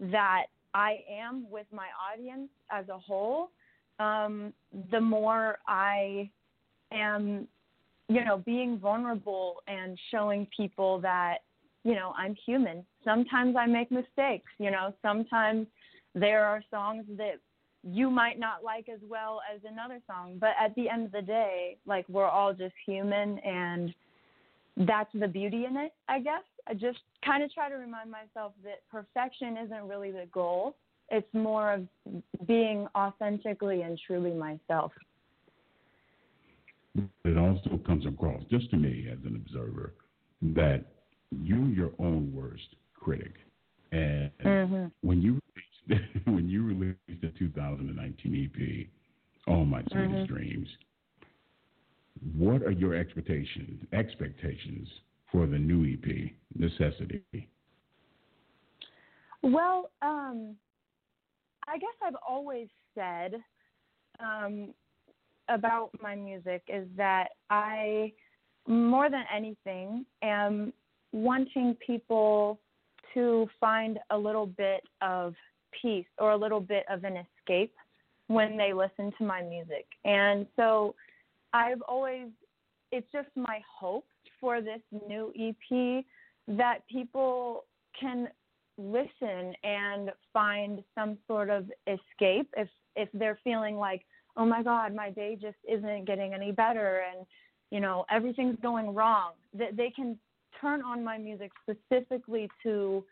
that 0.00 0.46
I 0.74 0.98
am 1.10 1.46
with 1.50 1.66
my 1.72 1.86
audience 2.12 2.50
as 2.70 2.88
a 2.88 2.98
whole, 2.98 3.50
um, 3.98 4.52
the 4.90 5.00
more 5.00 5.58
I 5.66 6.30
am, 6.92 7.46
you 8.08 8.24
know, 8.24 8.38
being 8.38 8.78
vulnerable 8.78 9.62
and 9.68 9.98
showing 10.10 10.46
people 10.56 11.00
that, 11.00 11.38
you 11.84 11.94
know, 11.94 12.12
I'm 12.16 12.34
human. 12.46 12.84
Sometimes 13.04 13.56
I 13.56 13.66
make 13.66 13.90
mistakes, 13.90 14.50
you 14.58 14.70
know, 14.70 14.92
sometimes 15.02 15.66
there 16.14 16.44
are 16.44 16.62
songs 16.70 17.04
that 17.16 17.38
you 17.82 18.10
might 18.10 18.38
not 18.38 18.62
like 18.62 18.88
as 18.88 19.00
well 19.08 19.40
as 19.52 19.60
another 19.70 20.00
song. 20.06 20.36
But 20.38 20.50
at 20.62 20.74
the 20.74 20.88
end 20.88 21.06
of 21.06 21.12
the 21.12 21.22
day, 21.22 21.76
like 21.86 22.06
we're 22.08 22.28
all 22.28 22.52
just 22.52 22.74
human 22.86 23.38
and 23.38 23.94
that's 24.76 25.10
the 25.14 25.28
beauty 25.28 25.64
in 25.66 25.76
it, 25.76 25.92
I 26.08 26.20
guess. 26.20 26.42
I 26.68 26.74
just 26.74 26.98
kind 27.24 27.42
of 27.42 27.52
try 27.52 27.68
to 27.68 27.74
remind 27.76 28.10
myself 28.10 28.52
that 28.64 28.82
perfection 28.90 29.56
isn't 29.56 29.88
really 29.88 30.10
the 30.10 30.26
goal. 30.32 30.76
It's 31.10 31.26
more 31.34 31.72
of 31.72 31.86
being 32.46 32.86
authentically 32.96 33.82
and 33.82 33.98
truly 34.06 34.32
myself. 34.32 34.92
It 37.24 37.36
also 37.36 37.80
comes 37.86 38.06
across, 38.06 38.42
just 38.50 38.70
to 38.70 38.76
me 38.76 39.08
as 39.10 39.18
an 39.24 39.36
observer, 39.36 39.94
that 40.42 40.84
you're 41.30 41.68
your 41.68 41.90
own 41.98 42.32
worst 42.34 42.76
critic. 42.94 43.32
And 43.92 44.30
mm-hmm. 44.44 44.84
when 45.02 45.20
you 45.20 45.40
when 46.24 46.48
you 46.48 46.64
released 46.66 46.98
the 47.20 47.32
2019 47.38 48.50
EP, 48.50 48.86
"All 49.46 49.64
My 49.64 49.82
Sweetest 49.82 50.10
mm-hmm. 50.10 50.34
Dreams," 50.34 50.68
what 52.36 52.62
are 52.62 52.70
your 52.70 52.94
expectations 52.94 53.82
expectations 53.92 54.88
for 55.32 55.46
the 55.46 55.58
new 55.58 55.84
EP, 55.84 56.32
Necessity? 56.56 57.48
Well, 59.42 59.90
um, 60.02 60.56
I 61.66 61.78
guess 61.78 61.94
I've 62.04 62.16
always 62.28 62.68
said 62.94 63.34
um, 64.18 64.74
about 65.48 65.90
my 66.02 66.14
music 66.14 66.62
is 66.68 66.86
that 66.96 67.28
I, 67.48 68.12
more 68.66 69.08
than 69.08 69.24
anything, 69.34 70.04
am 70.22 70.72
wanting 71.12 71.76
people 71.84 72.58
to 73.14 73.48
find 73.58 73.98
a 74.10 74.18
little 74.18 74.46
bit 74.46 74.82
of 75.00 75.34
peace 75.80 76.06
or 76.18 76.32
a 76.32 76.36
little 76.36 76.60
bit 76.60 76.84
of 76.90 77.04
an 77.04 77.16
escape 77.16 77.74
when 78.28 78.56
they 78.56 78.72
listen 78.72 79.12
to 79.18 79.24
my 79.24 79.42
music. 79.42 79.86
And 80.04 80.46
so 80.56 80.94
I've 81.52 81.82
always, 81.82 82.28
it's 82.92 83.06
just 83.12 83.28
my 83.36 83.60
hope 83.78 84.06
for 84.40 84.60
this 84.60 84.80
new 85.08 85.32
EP 85.38 86.04
that 86.48 86.86
people 86.90 87.64
can 87.98 88.28
listen 88.78 89.54
and 89.62 90.10
find 90.32 90.82
some 90.94 91.18
sort 91.26 91.50
of 91.50 91.66
escape 91.86 92.48
if 92.56 92.68
if 92.96 93.08
they're 93.12 93.38
feeling 93.44 93.76
like 93.76 94.06
oh 94.36 94.46
my 94.46 94.62
god 94.62 94.94
my 94.94 95.10
day 95.10 95.36
just 95.40 95.58
isn't 95.68 96.06
getting 96.06 96.32
any 96.32 96.50
better 96.50 97.02
and 97.14 97.26
you 97.70 97.78
know 97.78 98.06
everything's 98.10 98.56
going 98.62 98.94
wrong 98.94 99.32
that 99.52 99.76
they 99.76 99.90
can 99.90 100.18
turn 100.60 100.82
on 100.82 101.04
my 101.04 101.18
music 101.18 101.50
specifically 101.62 102.48
to 102.62 103.04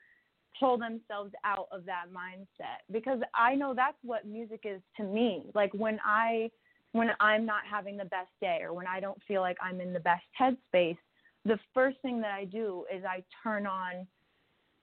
pull 0.58 0.78
themselves 0.78 1.32
out 1.44 1.68
of 1.72 1.84
that 1.86 2.06
mindset 2.12 2.80
because 2.92 3.20
I 3.34 3.54
know 3.54 3.74
that's 3.74 3.96
what 4.02 4.26
music 4.26 4.60
is 4.64 4.80
to 4.96 5.02
me. 5.02 5.46
Like 5.54 5.72
when 5.74 5.98
I 6.04 6.50
when 6.92 7.10
I'm 7.20 7.44
not 7.44 7.62
having 7.70 7.96
the 7.96 8.06
best 8.06 8.30
day 8.40 8.60
or 8.62 8.72
when 8.72 8.86
I 8.86 8.98
don't 8.98 9.18
feel 9.28 9.40
like 9.42 9.56
I'm 9.62 9.80
in 9.80 9.92
the 9.92 10.00
best 10.00 10.24
headspace, 10.40 10.96
the 11.44 11.58
first 11.74 11.98
thing 12.00 12.20
that 12.22 12.32
I 12.32 12.44
do 12.44 12.84
is 12.94 13.04
I 13.04 13.22
turn 13.42 13.66
on 13.66 14.06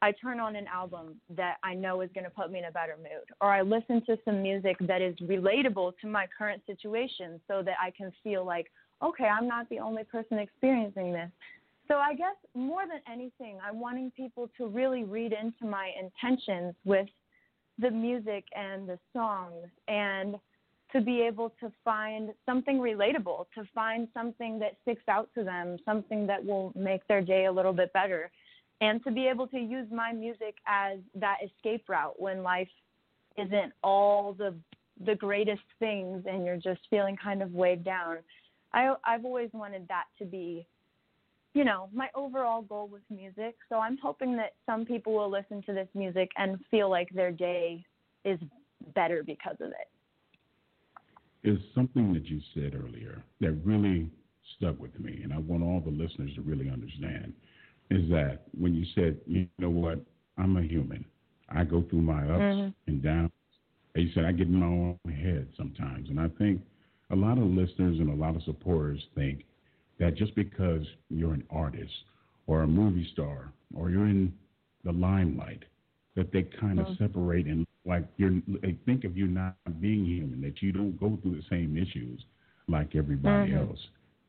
I 0.01 0.11
turn 0.11 0.39
on 0.39 0.55
an 0.55 0.67
album 0.67 1.15
that 1.35 1.57
I 1.63 1.73
know 1.73 2.01
is 2.01 2.09
going 2.13 2.25
to 2.25 2.29
put 2.29 2.51
me 2.51 2.59
in 2.59 2.65
a 2.65 2.71
better 2.71 2.95
mood 2.97 3.27
or 3.41 3.49
I 3.49 3.61
listen 3.61 4.03
to 4.05 4.17
some 4.23 4.41
music 4.41 4.77
that 4.81 5.01
is 5.01 5.15
relatable 5.17 5.93
to 6.01 6.07
my 6.07 6.27
current 6.37 6.61
situation 6.67 7.39
so 7.47 7.63
that 7.63 7.75
I 7.81 7.91
can 7.91 8.11
feel 8.23 8.45
like 8.45 8.67
okay, 9.03 9.25
I'm 9.25 9.47
not 9.47 9.67
the 9.69 9.79
only 9.79 10.03
person 10.03 10.39
experiencing 10.39 11.11
this. 11.11 11.29
So 11.87 11.95
I 11.95 12.15
guess 12.15 12.35
more 12.55 12.83
than 12.87 13.01
anything, 13.11 13.57
I'm 13.65 13.79
wanting 13.79 14.11
people 14.11 14.49
to 14.57 14.67
really 14.67 15.03
read 15.03 15.33
into 15.33 15.65
my 15.65 15.91
intentions 15.99 16.73
with 16.83 17.07
the 17.77 17.91
music 17.91 18.45
and 18.55 18.87
the 18.87 18.97
songs 19.13 19.67
and 19.87 20.35
to 20.91 21.01
be 21.01 21.21
able 21.21 21.51
to 21.59 21.71
find 21.83 22.31
something 22.45 22.77
relatable, 22.77 23.45
to 23.53 23.67
find 23.73 24.07
something 24.13 24.59
that 24.59 24.77
sticks 24.81 25.03
out 25.09 25.29
to 25.35 25.43
them, 25.43 25.77
something 25.85 26.25
that 26.27 26.43
will 26.43 26.71
make 26.75 27.05
their 27.07 27.21
day 27.21 27.45
a 27.45 27.51
little 27.51 27.73
bit 27.73 27.91
better, 27.93 28.31
and 28.81 29.03
to 29.03 29.11
be 29.11 29.27
able 29.27 29.47
to 29.47 29.59
use 29.59 29.87
my 29.91 30.11
music 30.13 30.55
as 30.67 30.99
that 31.15 31.37
escape 31.43 31.83
route 31.89 32.19
when 32.19 32.43
life 32.43 32.69
isn't 33.37 33.73
all 33.83 34.33
the 34.33 34.55
the 35.05 35.15
greatest 35.15 35.63
things 35.77 36.23
and 36.25 36.45
you're 36.45 36.55
just 36.55 36.79
feeling 36.89 37.17
kind 37.21 37.41
of 37.41 37.51
weighed 37.51 37.83
down. 37.83 38.17
I 38.73 38.95
I've 39.03 39.25
always 39.25 39.49
wanted 39.53 39.87
that 39.89 40.05
to 40.19 40.25
be 40.25 40.65
you 41.55 41.63
know, 41.63 41.89
my 41.93 42.09
overall 42.13 42.61
goal 42.61 42.87
with 42.87 43.01
music. 43.09 43.55
So 43.69 43.77
I'm 43.77 43.97
hoping 43.97 44.35
that 44.35 44.53
some 44.65 44.85
people 44.85 45.13
will 45.13 45.31
listen 45.31 45.63
to 45.63 45.73
this 45.73 45.87
music 45.95 46.29
and 46.37 46.57
feel 46.69 46.89
like 46.89 47.09
their 47.15 47.31
day 47.31 47.83
is 48.25 48.37
better 48.93 49.23
because 49.23 49.55
of 49.61 49.69
it. 49.69 49.89
Is 51.49 51.57
something 51.73 52.13
that 52.13 52.25
you 52.25 52.41
said 52.53 52.75
earlier 52.75 53.23
that 53.39 53.53
really 53.63 54.09
stuck 54.57 54.79
with 54.79 54.99
me, 54.99 55.21
and 55.23 55.31
I 55.31 55.37
want 55.37 55.63
all 55.63 55.79
the 55.79 55.91
listeners 55.91 56.31
to 56.35 56.41
really 56.41 56.69
understand, 56.69 57.33
is 57.89 58.09
that 58.09 58.41
when 58.59 58.73
you 58.73 58.85
said, 58.93 59.17
you 59.25 59.47
know 59.57 59.69
what, 59.69 59.99
I'm 60.37 60.57
a 60.57 60.61
human. 60.61 61.05
I 61.49 61.63
go 61.63 61.83
through 61.89 62.01
my 62.01 62.21
ups 62.23 62.41
mm-hmm. 62.41 62.69
and 62.87 63.03
downs. 63.03 63.31
And 63.93 64.03
you 64.03 64.11
said 64.13 64.25
I 64.25 64.33
get 64.33 64.47
in 64.47 64.55
my 64.55 64.65
own 64.65 64.99
head 65.05 65.47
sometimes, 65.55 66.09
and 66.09 66.19
I 66.19 66.27
think 66.37 66.61
a 67.11 67.15
lot 67.15 67.37
of 67.37 67.45
listeners 67.45 67.99
and 67.99 68.09
a 68.09 68.15
lot 68.15 68.35
of 68.35 68.43
supporters 68.43 69.01
think 69.15 69.45
that 69.99 70.15
just 70.15 70.35
because 70.35 70.85
you're 71.09 71.33
an 71.33 71.43
artist 71.49 71.93
or 72.47 72.61
a 72.61 72.67
movie 72.67 73.07
star 73.13 73.51
or 73.73 73.89
you're 73.89 74.07
in 74.07 74.33
the 74.83 74.91
limelight, 74.91 75.63
that 76.15 76.31
they 76.31 76.43
kind 76.43 76.79
of 76.79 76.85
mm-hmm. 76.87 77.03
separate 77.03 77.45
and 77.45 77.65
like 77.85 78.03
you're 78.17 78.41
they 78.61 78.77
think 78.85 79.03
of 79.03 79.17
you 79.17 79.27
not 79.27 79.55
being 79.81 80.05
human, 80.05 80.41
that 80.41 80.61
you 80.61 80.71
don't 80.71 80.99
go 80.99 81.17
through 81.21 81.35
the 81.35 81.43
same 81.49 81.77
issues 81.77 82.23
like 82.67 82.95
everybody 82.95 83.51
mm-hmm. 83.51 83.69
else 83.69 83.79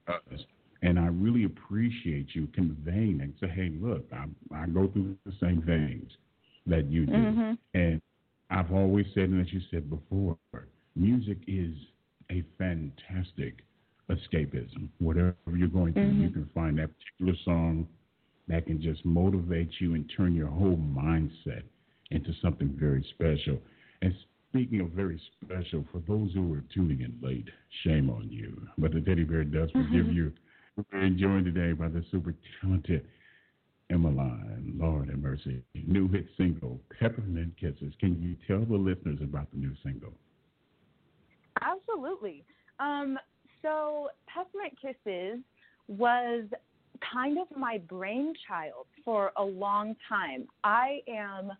does. 0.06 0.40
And 0.82 0.99
I 0.99 1.06
really 1.06 1.44
appreciate 1.44 2.28
you 2.35 2.49
conveying 2.54 3.20
and 3.23 3.32
say, 3.40 3.49
hey, 3.49 3.73
look, 3.80 4.04
I, 4.12 4.26
I 4.54 4.66
go 4.66 4.88
through 4.88 5.16
the 5.25 5.32
same 5.40 5.62
things 5.62 6.11
that 6.66 6.90
you 6.90 7.06
do. 7.06 7.12
Mm-hmm. 7.12 7.52
And 7.75 8.02
I've 8.50 8.73
always 8.73 9.06
said, 9.14 9.30
and 9.30 9.40
as 9.40 9.52
you 9.52 9.61
said 9.70 9.88
before, 9.88 10.37
music 10.94 11.38
is 11.46 11.75
a 12.30 12.44
fantastic 12.58 13.54
escapism. 14.10 14.88
Whatever 14.98 15.34
you're 15.54 15.68
going 15.68 15.92
through, 15.92 16.04
mm-hmm. 16.04 16.22
you 16.22 16.30
can 16.30 16.50
find 16.54 16.78
that 16.78 16.90
particular 16.98 17.38
song 17.44 17.88
that 18.48 18.66
can 18.66 18.80
just 18.80 19.04
motivate 19.04 19.70
you 19.80 19.94
and 19.94 20.10
turn 20.16 20.34
your 20.34 20.48
whole 20.48 20.76
mindset 20.76 21.62
into 22.10 22.30
something 22.40 22.76
very 22.78 23.04
special. 23.14 23.58
And 24.02 24.14
speaking 24.50 24.80
of 24.80 24.90
very 24.90 25.20
special, 25.44 25.84
for 25.90 26.00
those 26.06 26.32
who 26.32 26.54
are 26.54 26.62
tuning 26.72 27.00
in 27.00 27.18
late, 27.20 27.48
shame 27.84 28.08
on 28.08 28.28
you. 28.30 28.60
But 28.78 28.92
the 28.92 29.00
teddy 29.00 29.25
bear 29.25 29.44
does 29.44 29.70
forgive 29.72 30.12
you. 30.12 30.32
We're 30.92 31.08
joined 31.10 31.46
today 31.46 31.72
by 31.72 31.88
the 31.88 32.04
super 32.10 32.34
talented 32.60 33.06
Emmaline, 33.90 34.75
Lord 34.78 35.08
have 35.10 35.18
mercy, 35.18 35.62
new 35.86 36.08
hit 36.08 36.26
single, 36.36 36.80
Peppermint 36.98 37.54
Kisses. 37.56 37.94
Can 38.00 38.20
you 38.20 38.36
tell 38.46 38.64
the 38.64 38.76
listeners 38.76 39.18
about 39.22 39.50
the 39.52 39.58
new 39.58 39.72
single? 39.84 40.12
Absolutely. 41.62 42.44
Um, 42.80 43.16
so, 43.66 44.08
Peppermint 44.26 44.75
Kisses 44.80 45.40
was 45.88 46.44
kind 47.12 47.38
of 47.38 47.46
my 47.56 47.78
brainchild 47.88 48.87
for 49.04 49.32
a 49.37 49.42
long 49.42 49.96
time. 50.08 50.46
I 50.64 51.00
am 51.08 51.52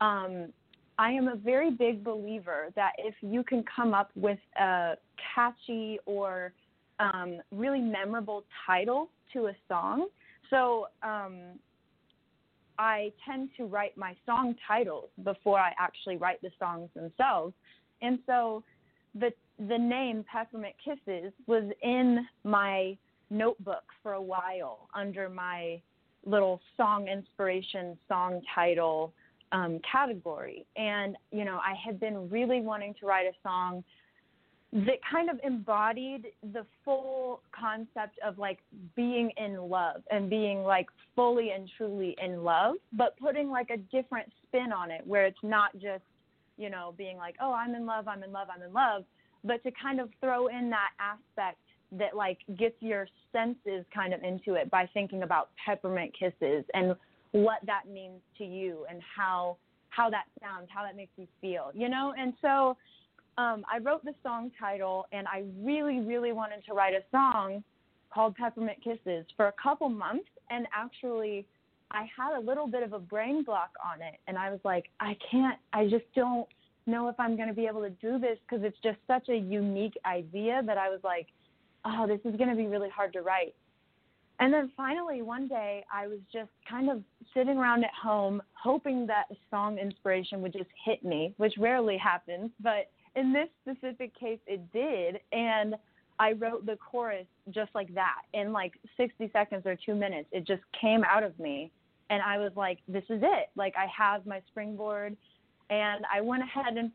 um, 0.00 0.52
I 0.98 1.10
am 1.10 1.28
a 1.28 1.36
very 1.36 1.70
big 1.70 2.02
believer 2.02 2.68
that 2.74 2.92
if 2.98 3.14
you 3.20 3.42
can 3.42 3.64
come 3.74 3.94
up 3.94 4.10
with 4.14 4.38
a 4.58 4.94
catchy 5.34 5.98
or 6.06 6.52
um, 6.98 7.38
really 7.52 7.80
memorable 7.80 8.44
title 8.66 9.10
to 9.34 9.46
a 9.46 9.52
song, 9.68 10.08
so 10.48 10.88
um, 11.02 11.58
I 12.78 13.12
tend 13.26 13.50
to 13.58 13.66
write 13.66 13.96
my 13.96 14.14
song 14.24 14.54
titles 14.66 15.10
before 15.22 15.58
I 15.58 15.72
actually 15.78 16.16
write 16.16 16.40
the 16.40 16.50
songs 16.58 16.88
themselves, 16.94 17.54
and 18.00 18.18
so 18.26 18.62
the 19.14 19.32
the 19.58 19.78
name 19.78 20.24
Peppermint 20.30 20.74
Kisses 20.84 21.32
was 21.46 21.64
in 21.82 22.26
my 22.44 22.96
notebook 23.30 23.84
for 24.02 24.12
a 24.12 24.22
while 24.22 24.88
under 24.94 25.28
my 25.28 25.80
little 26.24 26.60
song 26.76 27.08
inspiration 27.08 27.96
song 28.08 28.40
title 28.54 29.12
um, 29.52 29.80
category. 29.90 30.66
And, 30.76 31.16
you 31.32 31.44
know, 31.44 31.58
I 31.58 31.74
had 31.84 32.00
been 32.00 32.28
really 32.28 32.60
wanting 32.60 32.94
to 33.00 33.06
write 33.06 33.26
a 33.26 33.32
song 33.42 33.84
that 34.72 34.98
kind 35.10 35.30
of 35.30 35.38
embodied 35.44 36.26
the 36.52 36.66
full 36.84 37.40
concept 37.58 38.18
of 38.24 38.36
like 38.38 38.58
being 38.94 39.30
in 39.36 39.56
love 39.56 40.02
and 40.10 40.28
being 40.28 40.62
like 40.64 40.86
fully 41.14 41.50
and 41.52 41.70
truly 41.76 42.16
in 42.22 42.42
love, 42.42 42.74
but 42.92 43.16
putting 43.18 43.48
like 43.48 43.70
a 43.70 43.76
different 43.76 44.30
spin 44.42 44.72
on 44.72 44.90
it 44.90 45.06
where 45.06 45.24
it's 45.24 45.38
not 45.42 45.72
just, 45.74 46.02
you 46.58 46.68
know, 46.68 46.94
being 46.98 47.16
like, 47.16 47.36
oh, 47.40 47.52
I'm 47.52 47.74
in 47.74 47.86
love, 47.86 48.08
I'm 48.08 48.22
in 48.22 48.32
love, 48.32 48.48
I'm 48.54 48.62
in 48.62 48.72
love, 48.72 49.04
but 49.46 49.62
to 49.62 49.70
kind 49.80 50.00
of 50.00 50.08
throw 50.20 50.48
in 50.48 50.70
that 50.70 50.90
aspect 50.98 51.58
that 51.92 52.16
like 52.16 52.38
gets 52.58 52.74
your 52.80 53.06
senses 53.32 53.84
kind 53.94 54.12
of 54.12 54.22
into 54.22 54.54
it 54.54 54.70
by 54.70 54.88
thinking 54.92 55.22
about 55.22 55.50
peppermint 55.64 56.12
kisses 56.18 56.64
and 56.74 56.96
what 57.32 57.58
that 57.64 57.82
means 57.92 58.20
to 58.38 58.44
you 58.44 58.84
and 58.90 59.00
how 59.16 59.56
how 59.90 60.10
that 60.10 60.24
sounds, 60.42 60.68
how 60.72 60.82
that 60.82 60.94
makes 60.94 61.12
you 61.16 61.26
feel, 61.40 61.70
you 61.72 61.88
know? 61.88 62.12
And 62.18 62.34
so 62.42 62.76
um, 63.38 63.64
I 63.72 63.78
wrote 63.78 64.04
the 64.04 64.14
song 64.22 64.50
title 64.60 65.06
and 65.10 65.26
I 65.26 65.44
really, 65.62 66.00
really 66.00 66.32
wanted 66.32 66.64
to 66.66 66.74
write 66.74 66.92
a 66.92 67.02
song 67.10 67.64
called 68.12 68.34
Peppermint 68.36 68.78
Kisses 68.84 69.24
for 69.36 69.48
a 69.48 69.52
couple 69.62 69.88
months 69.88 70.28
and 70.50 70.66
actually 70.74 71.46
I 71.90 72.06
had 72.16 72.36
a 72.36 72.40
little 72.40 72.66
bit 72.66 72.82
of 72.82 72.92
a 72.92 72.98
brain 72.98 73.42
block 73.42 73.70
on 73.82 74.02
it 74.02 74.16
and 74.26 74.36
I 74.36 74.50
was 74.50 74.60
like, 74.64 74.86
I 75.00 75.16
can't 75.30 75.58
I 75.72 75.84
just 75.84 76.04
don't 76.14 76.46
know 76.86 77.08
if 77.08 77.16
I'm 77.18 77.36
going 77.36 77.48
to 77.48 77.54
be 77.54 77.66
able 77.66 77.82
to 77.82 77.90
do 77.90 78.18
this 78.18 78.38
because 78.48 78.64
it's 78.64 78.78
just 78.82 78.98
such 79.06 79.28
a 79.28 79.36
unique 79.36 79.96
idea 80.06 80.62
that 80.64 80.78
I 80.78 80.88
was 80.88 81.00
like, 81.02 81.26
oh, 81.84 82.06
this 82.06 82.20
is 82.24 82.36
going 82.36 82.50
to 82.50 82.56
be 82.56 82.66
really 82.66 82.90
hard 82.90 83.12
to 83.14 83.22
write. 83.22 83.54
And 84.38 84.52
then 84.52 84.70
finally, 84.76 85.22
one 85.22 85.48
day, 85.48 85.84
I 85.92 86.06
was 86.06 86.18
just 86.30 86.50
kind 86.68 86.90
of 86.90 87.02
sitting 87.32 87.56
around 87.56 87.84
at 87.84 87.90
home, 88.00 88.42
hoping 88.52 89.06
that 89.06 89.26
song 89.50 89.78
inspiration 89.78 90.42
would 90.42 90.52
just 90.52 90.68
hit 90.84 91.04
me, 91.04 91.32
which 91.38 91.54
rarely 91.58 91.96
happens. 91.96 92.50
But 92.60 92.90
in 93.14 93.32
this 93.32 93.48
specific 93.62 94.18
case, 94.18 94.38
it 94.46 94.60
did. 94.72 95.20
And 95.32 95.76
I 96.18 96.32
wrote 96.32 96.66
the 96.66 96.76
chorus 96.76 97.26
just 97.50 97.70
like 97.74 97.92
that 97.94 98.22
in 98.34 98.52
like 98.52 98.74
60 98.96 99.30
seconds 99.32 99.62
or 99.64 99.76
two 99.86 99.94
minutes. 99.94 100.28
It 100.32 100.46
just 100.46 100.62
came 100.78 101.02
out 101.04 101.22
of 101.22 101.38
me. 101.38 101.72
And 102.10 102.22
I 102.22 102.38
was 102.38 102.52
like, 102.56 102.78
this 102.86 103.04
is 103.08 103.20
it. 103.22 103.48
Like, 103.56 103.74
I 103.76 103.86
have 103.96 104.26
my 104.26 104.40
springboard. 104.48 105.16
And 105.70 106.04
I 106.12 106.20
went 106.20 106.42
ahead 106.42 106.76
and 106.76 106.90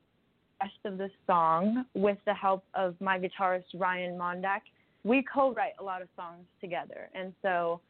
rest 0.61 0.73
of 0.85 0.97
the 0.97 1.09
song 1.27 1.85
with 1.93 2.17
the 2.25 2.33
help 2.33 2.63
of 2.75 2.95
my 3.01 3.19
guitarist 3.19 3.65
Ryan 3.73 4.17
Mondak 4.17 4.61
we 5.03 5.23
co-write 5.33 5.73
a 5.79 5.83
lot 5.83 6.01
of 6.01 6.07
songs 6.15 6.45
together, 6.59 7.09
and 7.15 7.33
so 7.41 7.81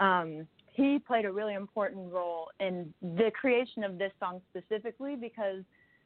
um, 0.00 0.46
he 0.72 0.98
played 0.98 1.24
a 1.24 1.32
really 1.32 1.54
important 1.54 2.12
role 2.12 2.48
in 2.60 2.92
the 3.00 3.30
creation 3.38 3.84
of 3.84 3.98
this 3.98 4.12
song 4.20 4.40
specifically 4.50 5.16
because 5.16 5.62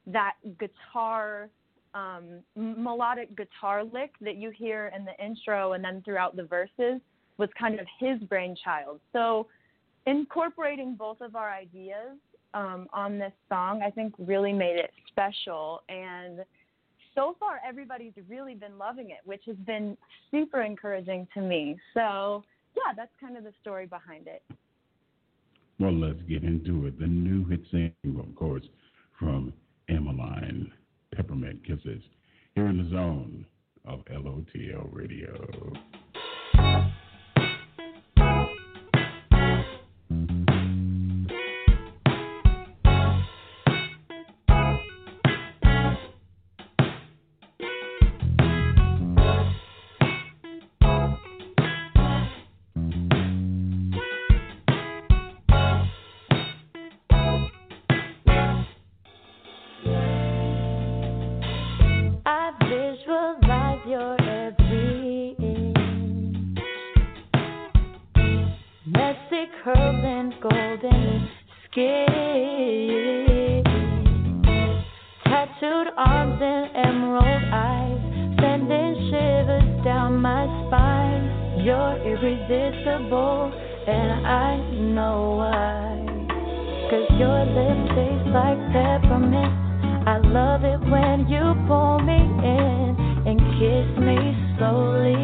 that 0.06 0.34
guitar 0.58 1.48
um, 1.94 2.40
melodic 2.54 3.36
guitar 3.36 3.82
lick 3.82 4.12
that 4.20 4.36
you 4.36 4.50
hear 4.50 4.92
in 4.96 5.04
the 5.04 5.24
intro 5.24 5.72
and 5.72 5.82
then 5.82 6.02
throughout 6.04 6.36
the 6.36 6.44
verses 6.44 7.00
was 7.36 7.48
kind 7.58 7.80
of 7.80 7.86
his 7.98 8.20
brainchild. 8.28 9.00
So 9.12 9.48
incorporating 10.06 10.94
both 10.94 11.20
of 11.20 11.34
our 11.34 11.50
ideas 11.50 12.16
um, 12.54 12.88
on 12.92 13.18
this 13.18 13.32
song, 13.48 13.82
I 13.82 13.90
think, 13.90 14.14
really 14.18 14.52
made 14.52 14.76
it 14.76 14.90
special 15.08 15.82
and 15.88 16.40
so 17.14 17.36
far 17.38 17.60
everybody's 17.66 18.12
really 18.28 18.54
been 18.54 18.78
loving 18.78 19.10
it, 19.10 19.18
which 19.24 19.42
has 19.46 19.56
been 19.66 19.96
super 20.30 20.62
encouraging 20.62 21.26
to 21.34 21.40
me. 21.40 21.76
So, 21.94 22.44
yeah, 22.76 22.92
that's 22.96 23.10
kind 23.20 23.36
of 23.36 23.44
the 23.44 23.52
story 23.60 23.86
behind 23.86 24.26
it. 24.26 24.42
Well, 25.78 25.92
let's 25.92 26.20
get 26.28 26.44
into 26.44 26.86
it. 26.86 26.98
The 26.98 27.06
new 27.06 27.44
hit 27.46 27.60
single, 27.70 28.22
of 28.22 28.34
course, 28.34 28.64
from 29.18 29.52
Emmaline, 29.88 30.72
Peppermint 31.14 31.64
Kisses, 31.66 32.02
here 32.54 32.66
in 32.66 32.78
the 32.78 32.90
zone 32.90 33.46
of 33.86 34.00
LOTL 34.10 34.88
Radio. 34.92 35.72
And 82.92 84.26
I 84.26 84.56
know 84.94 85.36
why. 85.38 86.04
Cause 86.90 87.06
your 87.18 87.44
lips 87.46 87.94
taste 87.94 88.28
like 88.34 88.58
peppermint. 88.72 89.54
I 90.08 90.18
love 90.18 90.64
it 90.64 90.80
when 90.90 91.28
you 91.28 91.54
pull 91.68 92.00
me 92.00 92.18
in 92.18 92.96
and 93.26 93.38
kiss 93.58 93.88
me 93.98 94.18
slowly. 94.58 95.22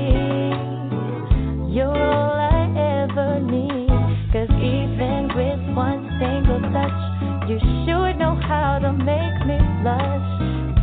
You're 1.74 1.90
all 1.90 2.38
I 2.38 2.70
ever 3.02 3.40
need. 3.40 3.90
Cause 4.32 4.50
even 4.50 5.28
with 5.34 5.76
one 5.76 6.06
single 6.20 6.62
touch, 6.70 7.50
you 7.50 7.58
sure 7.84 8.14
know 8.14 8.38
how 8.46 8.78
to 8.80 8.92
make 8.92 9.38
me 9.46 9.58
blush. 9.82 10.26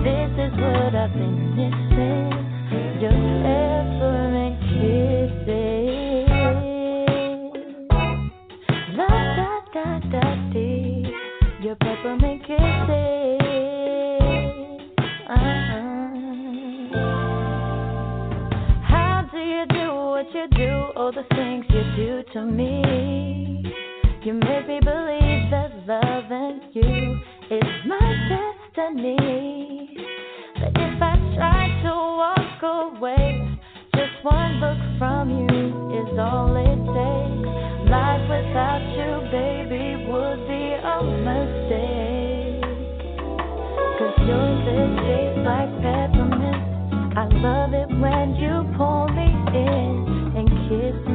This 0.04 0.32
is 0.36 0.52
what 0.60 0.96
I've 0.96 1.14
been 1.14 1.56
missing. 1.56 2.43
But 30.60 30.76
if 30.76 31.02
I 31.02 31.16
to 31.84 31.94
walk 32.20 32.60
away, 32.62 33.58
just 33.96 34.12
one 34.24 34.60
look 34.60 35.00
from 35.00 35.30
you 35.32 36.04
is 36.04 36.20
all 36.20 36.52
it 36.52 36.84
takes. 36.92 37.48
Life 37.90 38.28
without 38.28 38.84
you, 38.92 39.24
baby, 39.32 40.04
would 40.12 40.48
be 40.52 40.76
a 40.76 41.00
like 45.48 45.72
peppermint. 45.80 47.18
I 47.18 47.26
love 47.40 47.74
it 47.74 47.88
when 47.88 48.36
you 48.36 48.68
pull 48.76 49.08
me 49.16 49.32
in 49.56 50.36
and 50.36 50.48
kiss 50.68 50.98
me 51.08 51.13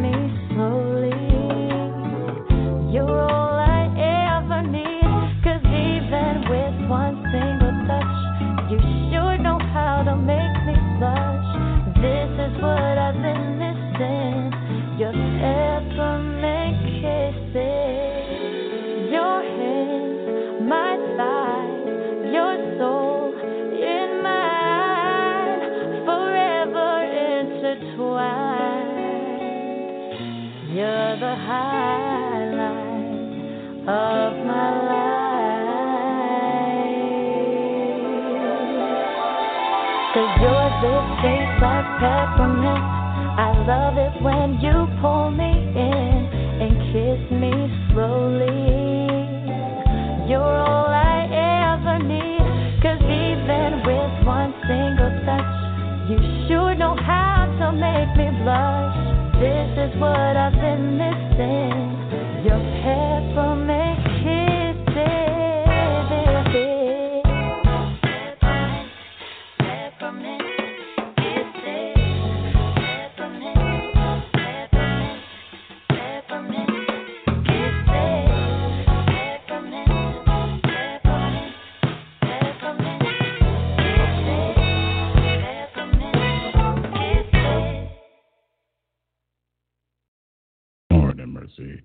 Have. 91.57 91.79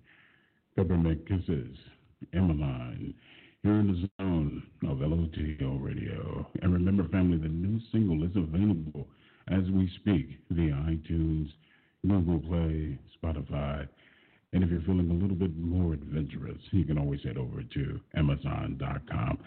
Peppermint 0.75 1.27
Kisses, 1.27 1.77
Emmaline, 2.33 3.13
here 3.61 3.73
in 3.73 3.87
the 3.87 4.09
zone 4.19 4.63
of 4.87 4.97
LOTL 4.97 5.79
Radio. 5.79 6.47
And 6.61 6.73
remember, 6.73 7.07
family, 7.09 7.37
the 7.37 7.47
new 7.47 7.79
single 7.91 8.23
is 8.23 8.35
available 8.35 9.07
as 9.49 9.69
we 9.71 9.87
speak 9.99 10.39
via 10.49 10.73
iTunes, 10.73 11.49
Google 12.07 12.39
Play, 12.39 12.97
Spotify. 13.23 13.87
And 14.51 14.63
if 14.63 14.71
you're 14.71 14.81
feeling 14.81 15.11
a 15.11 15.13
little 15.13 15.35
bit 15.35 15.55
more 15.55 15.93
adventurous, 15.93 16.57
you 16.71 16.85
can 16.85 16.97
always 16.97 17.21
head 17.23 17.37
over 17.37 17.61
to 17.61 17.99
Amazon.com. 18.15 19.37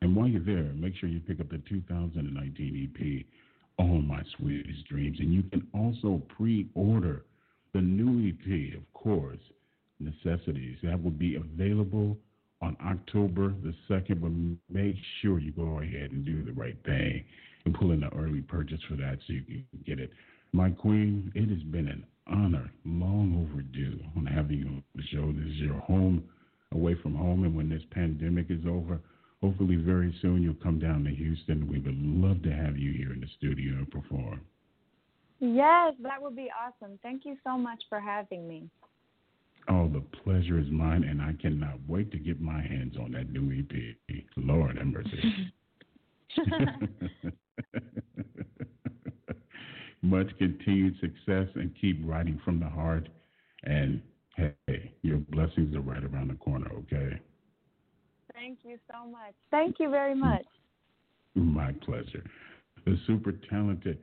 And 0.00 0.16
while 0.16 0.26
you're 0.26 0.40
there, 0.40 0.72
make 0.74 0.96
sure 0.96 1.08
you 1.08 1.20
pick 1.20 1.40
up 1.40 1.50
the 1.50 1.62
2019 1.68 2.90
EP, 2.96 3.24
All 3.78 4.02
My 4.02 4.22
Sweetest 4.36 4.84
Dreams. 4.88 5.18
And 5.20 5.32
you 5.32 5.44
can 5.44 5.68
also 5.72 6.22
pre 6.36 6.68
order 6.74 7.24
the 7.72 7.80
new 7.80 8.28
EP, 8.28 8.76
of 8.76 8.92
course, 8.94 9.38
Necessities. 10.02 10.78
That 10.82 11.02
will 11.02 11.10
be 11.10 11.36
available 11.36 12.16
on 12.60 12.76
October 12.84 13.54
the 13.62 13.74
2nd, 13.88 14.20
but 14.20 14.74
make 14.74 14.96
sure 15.20 15.38
you 15.38 15.52
go 15.52 15.80
ahead 15.80 16.12
and 16.12 16.24
do 16.24 16.44
the 16.44 16.52
right 16.52 16.76
thing 16.84 17.24
and 17.64 17.74
pull 17.74 17.92
in 17.92 18.00
the 18.00 18.08
early 18.14 18.40
purchase 18.40 18.80
for 18.88 18.96
that 18.96 19.18
so 19.26 19.32
you 19.32 19.42
can 19.42 19.64
get 19.86 19.98
it. 19.98 20.10
My 20.52 20.70
queen, 20.70 21.32
it 21.34 21.48
has 21.48 21.62
been 21.64 21.88
an 21.88 22.04
honor, 22.26 22.70
long 22.84 23.48
overdue, 23.48 23.98
on 24.16 24.26
having 24.26 24.58
you 24.58 24.66
on 24.66 24.82
the 24.94 25.02
show. 25.12 25.32
This 25.32 25.52
is 25.54 25.60
your 25.60 25.80
home 25.80 26.24
away 26.72 26.94
from 27.02 27.14
home, 27.14 27.44
and 27.44 27.56
when 27.56 27.68
this 27.68 27.82
pandemic 27.90 28.46
is 28.50 28.64
over, 28.66 29.00
hopefully 29.40 29.76
very 29.76 30.14
soon 30.22 30.42
you'll 30.42 30.54
come 30.62 30.78
down 30.78 31.04
to 31.04 31.10
Houston. 31.10 31.68
We 31.70 31.80
would 31.80 31.96
love 31.96 32.42
to 32.42 32.52
have 32.52 32.76
you 32.78 32.92
here 32.92 33.12
in 33.12 33.20
the 33.20 33.28
studio 33.38 33.74
and 33.74 33.90
perform. 33.90 34.40
Yes, 35.40 35.94
that 36.02 36.22
would 36.22 36.36
be 36.36 36.48
awesome. 36.50 36.98
Thank 37.02 37.24
you 37.24 37.36
so 37.44 37.58
much 37.58 37.82
for 37.88 37.98
having 37.98 38.46
me. 38.46 38.70
Oh, 39.68 39.88
the 39.88 40.02
pleasure 40.24 40.58
is 40.58 40.66
mine, 40.70 41.04
and 41.04 41.22
I 41.22 41.34
cannot 41.40 41.78
wait 41.86 42.10
to 42.12 42.18
get 42.18 42.40
my 42.40 42.60
hands 42.60 42.96
on 42.98 43.12
that 43.12 43.30
new 43.30 43.52
EP. 43.56 43.70
Lord 44.36 44.76
have 44.76 44.86
mercy. 44.86 45.52
Much 50.02 50.36
continued 50.38 50.94
success 51.00 51.46
and 51.54 51.70
keep 51.80 52.00
writing 52.04 52.40
from 52.44 52.58
the 52.58 52.68
heart. 52.68 53.08
And 53.64 54.02
hey, 54.36 54.92
your 55.02 55.18
blessings 55.18 55.76
are 55.76 55.80
right 55.80 56.02
around 56.02 56.28
the 56.28 56.34
corner, 56.34 56.68
okay? 56.78 57.20
Thank 58.34 58.58
you 58.64 58.78
so 58.90 59.08
much. 59.08 59.34
Thank 59.50 59.76
you 59.78 59.90
very 59.90 60.14
much. 60.14 60.44
My 61.34 61.72
pleasure. 61.84 62.24
The 62.84 62.98
super 63.06 63.32
talented 63.48 63.98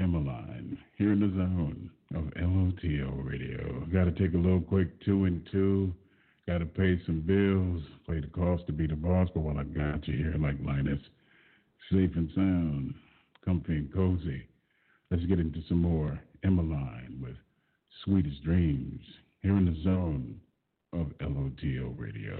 Emmaline 0.00 0.78
here 0.96 1.12
in 1.12 1.20
the 1.20 1.28
zone 1.28 1.90
of 2.14 2.24
LOTL 2.34 3.22
Radio. 3.22 3.86
Got 3.92 4.04
to 4.04 4.12
take 4.12 4.34
a 4.34 4.38
little 4.38 4.60
quick 4.60 4.88
two 5.04 5.24
and 5.24 5.46
two. 5.52 5.92
Got 6.46 6.58
to 6.58 6.66
pay 6.66 7.00
some 7.06 7.20
bills, 7.20 7.82
pay 8.08 8.20
the 8.20 8.26
cost 8.28 8.66
to 8.66 8.72
be 8.72 8.86
the 8.86 8.96
boss. 8.96 9.28
But 9.34 9.40
while 9.40 9.58
I 9.58 9.64
got 9.64 10.08
you 10.08 10.16
here, 10.16 10.34
like 10.38 10.56
Linus, 10.64 11.00
safe 11.92 12.10
and 12.16 12.30
sound, 12.34 12.94
comfy 13.44 13.74
and 13.74 13.92
cozy, 13.92 14.46
let's 15.10 15.24
get 15.26 15.38
into 15.38 15.60
some 15.68 15.82
more 15.82 16.18
Emmaline 16.42 17.20
with 17.22 17.36
Sweetest 18.04 18.42
Dreams 18.42 19.02
here 19.42 19.56
in 19.56 19.66
the 19.66 19.82
zone 19.82 20.40
of 20.92 21.12
LOTL 21.20 21.94
Radio. 21.98 22.38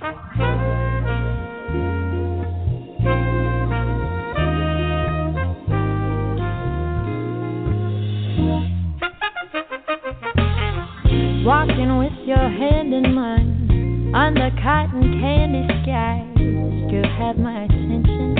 your 12.30 12.48
hand 12.48 12.94
in 12.94 13.12
mine 13.12 14.14
under 14.14 14.50
cotton 14.62 15.18
candy 15.20 15.66
skies. 15.82 16.30
You 16.38 17.02
have 17.18 17.36
my 17.36 17.64
attention 17.64 18.38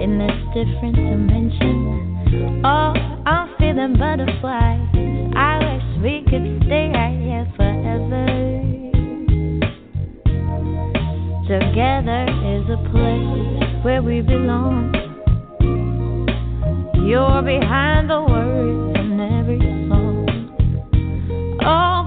in 0.00 0.16
this 0.16 0.32
different 0.56 0.96
dimension. 0.96 2.62
Oh, 2.64 2.94
I'm 3.26 3.54
feeling 3.58 3.92
butterflies. 3.98 4.88
I 5.36 5.58
wish 5.68 5.84
we 6.02 6.24
could 6.30 6.64
stay 6.64 6.88
right 6.88 7.12
here 7.20 7.44
forever. 7.58 8.24
Together 11.44 12.24
is 12.56 12.64
a 12.72 12.80
place 12.88 13.84
where 13.84 14.00
we 14.00 14.22
belong. 14.22 14.94
You're 17.06 17.42
behind 17.42 18.08
the 18.08 18.22
words 18.22 18.98
in 18.98 19.20
every 19.20 19.60
song. 19.90 20.24
Oh. 21.66 21.97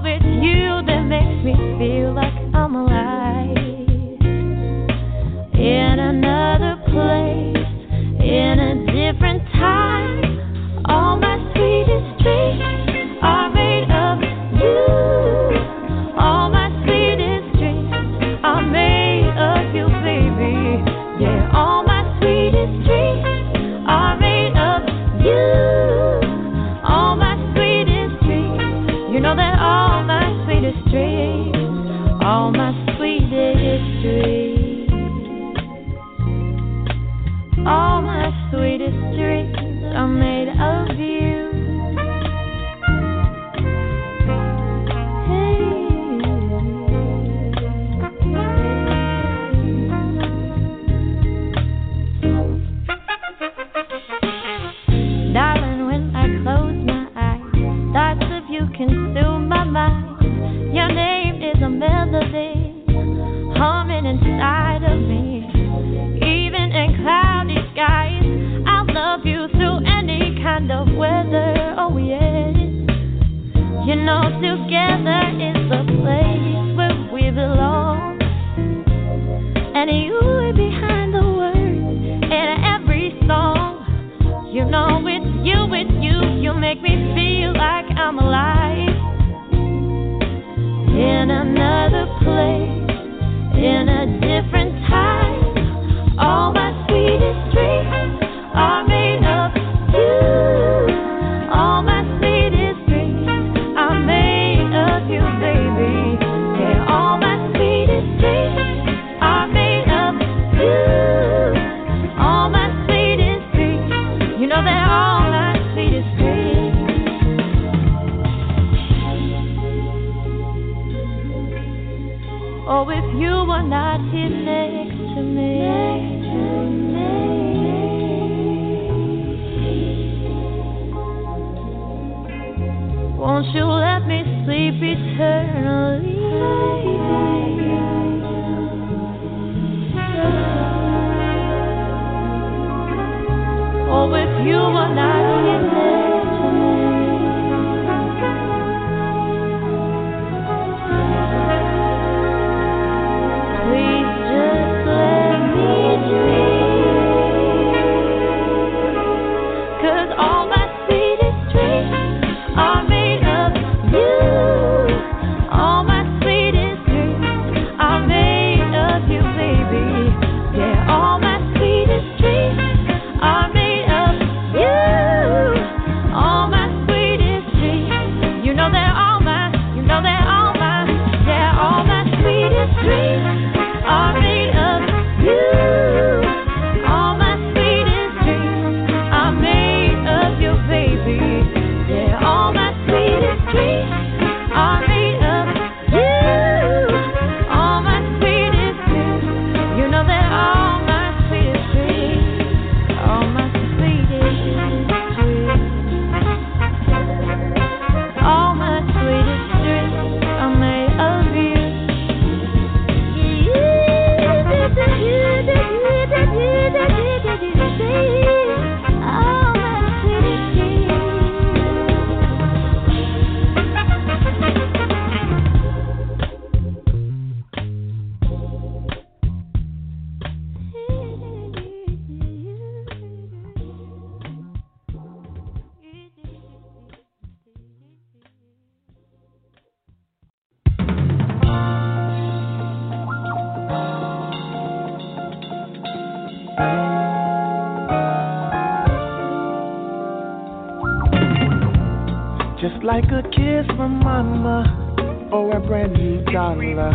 like 252.84 253.04
a 253.04 253.22
kiss 253.30 253.66
from 253.76 254.00
mama 254.00 255.30
or 255.32 255.56
a 255.56 255.60
brand 255.60 255.92
new 255.92 256.24
dollar. 256.32 256.90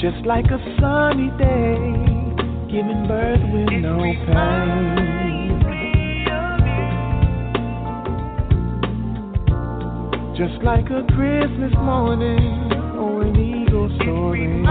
Just 0.00 0.24
like 0.24 0.46
a 0.46 0.58
sunny 0.80 1.30
day, 1.38 1.74
giving 2.70 3.06
birth 3.08 3.40
with 3.52 3.68
it 3.68 3.80
no 3.80 3.98
pain. 3.98 5.10
Just 10.36 10.62
like 10.62 10.86
a 10.86 11.02
Christmas 11.14 11.72
morning 11.74 12.72
or 12.96 13.22
an 13.22 13.36
eagle 13.36 13.90
soaring. 14.04 14.64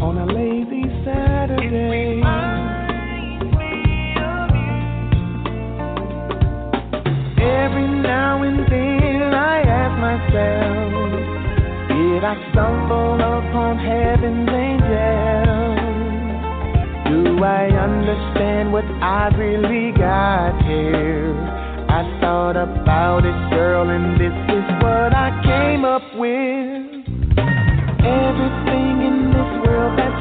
on 0.00 0.16
a 0.18 0.26
lazy 0.26 0.82
Saturday. 1.04 2.22
Every 7.36 7.88
now 8.00 8.42
and 8.42 8.60
then 8.70 9.34
I 9.34 9.60
ask 9.60 10.00
myself, 10.00 11.12
did 11.88 12.24
I 12.24 12.34
stumble 12.52 13.20
upon 13.20 13.78
heaven's 13.78 14.48
angel? 14.48 15.76
Do 17.12 17.44
I 17.44 17.68
understand 17.68 18.72
what 18.72 18.84
I 19.02 19.28
really 19.36 19.92
got 19.92 20.62
here? 20.64 21.34
I 21.88 22.20
thought 22.20 22.56
about 22.56 23.24
it, 23.26 23.50
girl, 23.50 23.90
and 23.90 24.18
this 24.18 24.32
is 24.54 24.64
what 24.82 25.12
I 25.12 25.30
came 25.44 25.84
up 25.84 26.02
with. 26.16 26.85
In 29.76 29.94
this 29.94 30.15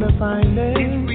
the 0.00 0.10
finest 0.18 1.09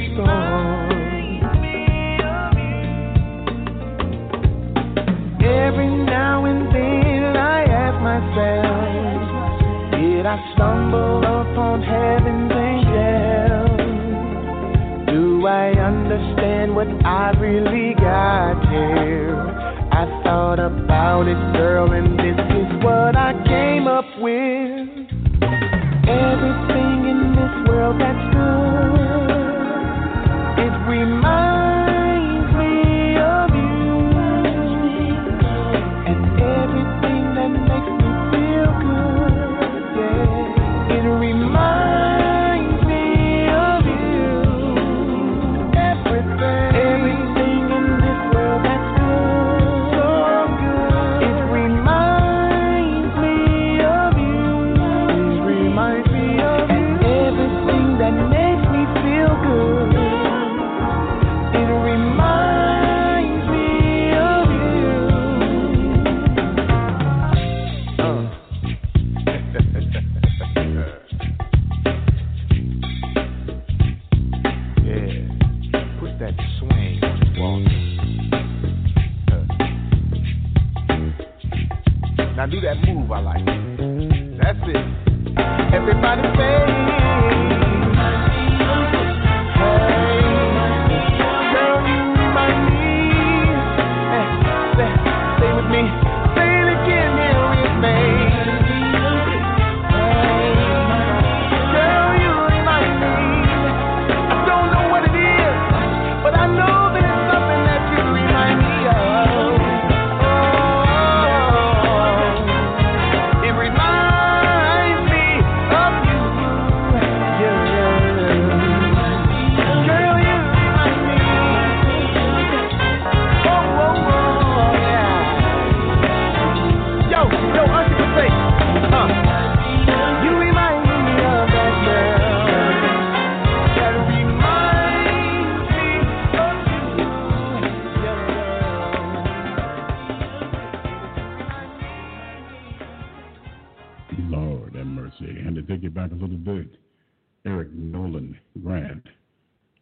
Eric 146.48 147.72
Nolan 147.74 148.38
Grant 148.62 149.08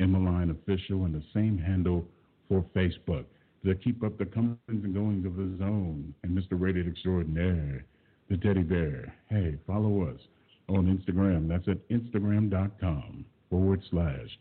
Emmaline 0.01 0.51
Official 0.51 1.05
and 1.05 1.15
the 1.15 1.23
same 1.35 1.59
handle 1.59 2.07
for 2.49 2.65
Facebook. 2.75 3.27
To 3.65 3.75
keep 3.75 4.05
up 4.05 4.17
the 4.19 4.25
comings 4.27 4.59
and 4.69 4.95
goings 4.95 5.27
of 5.27 5.37
the 5.37 5.57
zone 5.59 6.15
and 6.23 6.37
Mr. 6.37 6.53
Rated 6.53 6.87
Extraordinaire, 6.87 7.85
the 8.31 8.37
teddy 8.37 8.63
bear. 8.63 9.13
Hey, 9.29 9.57
follow 9.67 10.03
us 10.09 10.21
on 10.69 10.87
Instagram. 10.87 11.49
That's 11.49 11.67
at 11.69 11.89
Instagram.com 11.89 13.25
forward 13.51 13.83
slash 13.91 14.39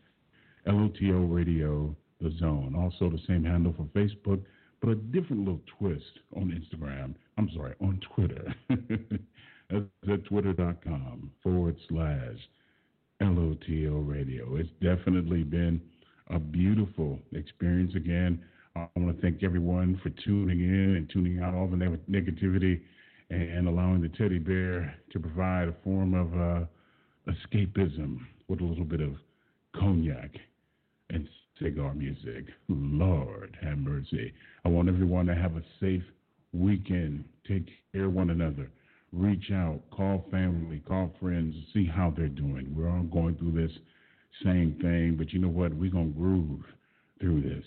LOTL 0.66 1.34
Radio 1.34 1.96
The 2.20 2.30
Zone. 2.38 2.74
Also, 2.76 3.10
the 3.10 3.22
same 3.26 3.44
handle 3.44 3.74
for 3.76 3.84
Facebook, 3.98 4.40
but 4.80 4.90
a 4.90 4.94
different 4.94 5.44
little 5.44 5.60
twist 5.78 6.20
on 6.36 6.50
Instagram. 6.50 7.14
I'm 7.36 7.50
sorry, 7.54 7.74
on 7.80 8.00
Twitter. 8.14 8.54
That's 9.70 9.84
at 10.10 10.24
twitter.com 10.24 11.30
forward 11.42 11.76
slash 11.88 12.36
LOTL 13.20 14.06
radio. 14.08 14.56
It's 14.56 14.70
definitely 14.80 15.42
been 15.42 15.80
a 16.28 16.38
beautiful 16.38 17.18
experience 17.32 17.94
again. 17.94 18.42
I 18.78 18.86
want 19.00 19.16
to 19.16 19.20
thank 19.20 19.42
everyone 19.42 19.98
for 20.04 20.10
tuning 20.24 20.60
in 20.60 20.94
and 20.96 21.10
tuning 21.10 21.42
out 21.42 21.52
all 21.52 21.66
the 21.66 21.76
negativity 21.76 22.80
and 23.28 23.66
allowing 23.66 24.00
the 24.00 24.08
teddy 24.08 24.38
bear 24.38 24.94
to 25.12 25.18
provide 25.18 25.66
a 25.66 25.74
form 25.82 26.14
of 26.14 26.32
uh, 26.34 26.64
escapism 27.26 28.18
with 28.46 28.60
a 28.60 28.64
little 28.64 28.84
bit 28.84 29.00
of 29.00 29.16
cognac 29.74 30.30
and 31.10 31.28
cigar 31.60 31.92
music. 31.92 32.46
Lord 32.68 33.58
have 33.60 33.78
mercy. 33.78 34.32
I 34.64 34.68
want 34.68 34.88
everyone 34.88 35.26
to 35.26 35.34
have 35.34 35.56
a 35.56 35.62
safe 35.80 36.04
weekend. 36.52 37.24
Take 37.48 37.68
care 37.92 38.08
one 38.08 38.30
another. 38.30 38.70
Reach 39.12 39.50
out, 39.52 39.80
call 39.90 40.24
family, 40.30 40.82
call 40.86 41.12
friends, 41.20 41.54
see 41.74 41.84
how 41.84 42.12
they're 42.16 42.28
doing. 42.28 42.72
We're 42.76 42.90
all 42.90 43.02
going 43.04 43.34
through 43.36 43.60
this 43.60 43.76
same 44.44 44.78
thing, 44.80 45.16
but 45.18 45.32
you 45.32 45.40
know 45.40 45.48
what? 45.48 45.74
We're 45.74 45.90
going 45.90 46.12
to 46.12 46.18
groove 46.18 46.64
through 47.20 47.42
this. 47.42 47.64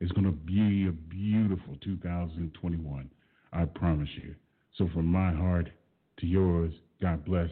It's 0.00 0.12
going 0.12 0.26
to 0.26 0.32
be 0.32 0.86
a 0.88 0.92
beautiful 0.92 1.76
2021. 1.82 3.10
I 3.52 3.64
promise 3.64 4.08
you. 4.22 4.34
So, 4.76 4.88
from 4.92 5.06
my 5.06 5.32
heart 5.32 5.70
to 6.18 6.26
yours, 6.26 6.72
God 7.00 7.24
bless. 7.24 7.48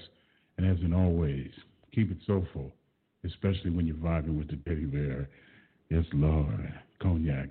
And 0.56 0.66
as 0.66 0.78
in 0.84 0.92
always, 0.92 1.50
keep 1.94 2.10
it 2.10 2.18
soulful, 2.26 2.72
especially 3.24 3.70
when 3.70 3.86
you're 3.86 3.96
vibing 3.96 4.38
with 4.38 4.48
the 4.48 4.58
teddy 4.68 4.84
bear. 4.84 5.28
Yes, 5.90 6.04
Lord. 6.12 6.72
Cognac 7.00 7.50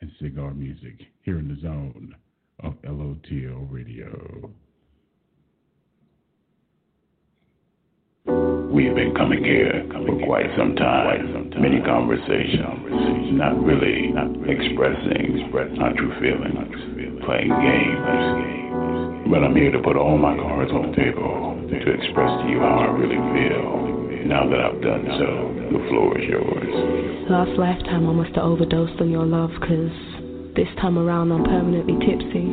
and 0.00 0.10
cigar 0.20 0.54
music 0.54 1.00
here 1.22 1.38
in 1.38 1.48
the 1.48 1.60
zone 1.60 2.14
of 2.60 2.74
LOTL 2.82 3.68
Radio. 3.70 4.50
We 8.72 8.86
have 8.86 8.96
been 8.96 9.12
coming 9.14 9.44
here 9.44 9.84
for 9.92 10.16
quite 10.24 10.48
some 10.56 10.74
time. 10.76 11.52
Many 11.60 11.84
conversations, 11.84 13.36
not 13.36 13.52
really 13.60 14.16
expressing 14.48 15.52
our 15.52 15.92
true 15.92 16.16
feelings, 16.16 17.20
playing 17.20 17.52
games. 17.52 19.28
But 19.28 19.44
I'm 19.44 19.54
here 19.54 19.72
to 19.72 19.82
put 19.84 19.96
all 20.00 20.16
my 20.16 20.34
cards 20.40 20.72
on 20.72 20.88
the 20.88 20.96
table 20.96 21.52
to 21.68 21.76
express 21.76 22.32
to 22.40 22.48
you 22.48 22.60
how 22.64 22.88
I 22.88 22.96
really 22.96 23.20
feel. 23.36 24.24
Now 24.24 24.48
that 24.48 24.60
I've 24.64 24.80
done 24.80 25.04
so, 25.20 25.28
the 25.68 25.80
floor 25.92 26.16
is 26.16 26.24
yours. 26.32 27.28
Last 27.28 27.52
lifetime, 27.60 28.08
I 28.08 28.12
must 28.12 28.34
have 28.36 28.44
overdosed 28.44 28.98
on 29.02 29.10
your 29.10 29.26
love, 29.26 29.50
cause 29.60 29.92
this 30.56 30.68
time 30.80 30.96
around 30.96 31.30
I'm 31.30 31.44
permanently 31.44 32.00
tipsy. 32.00 32.48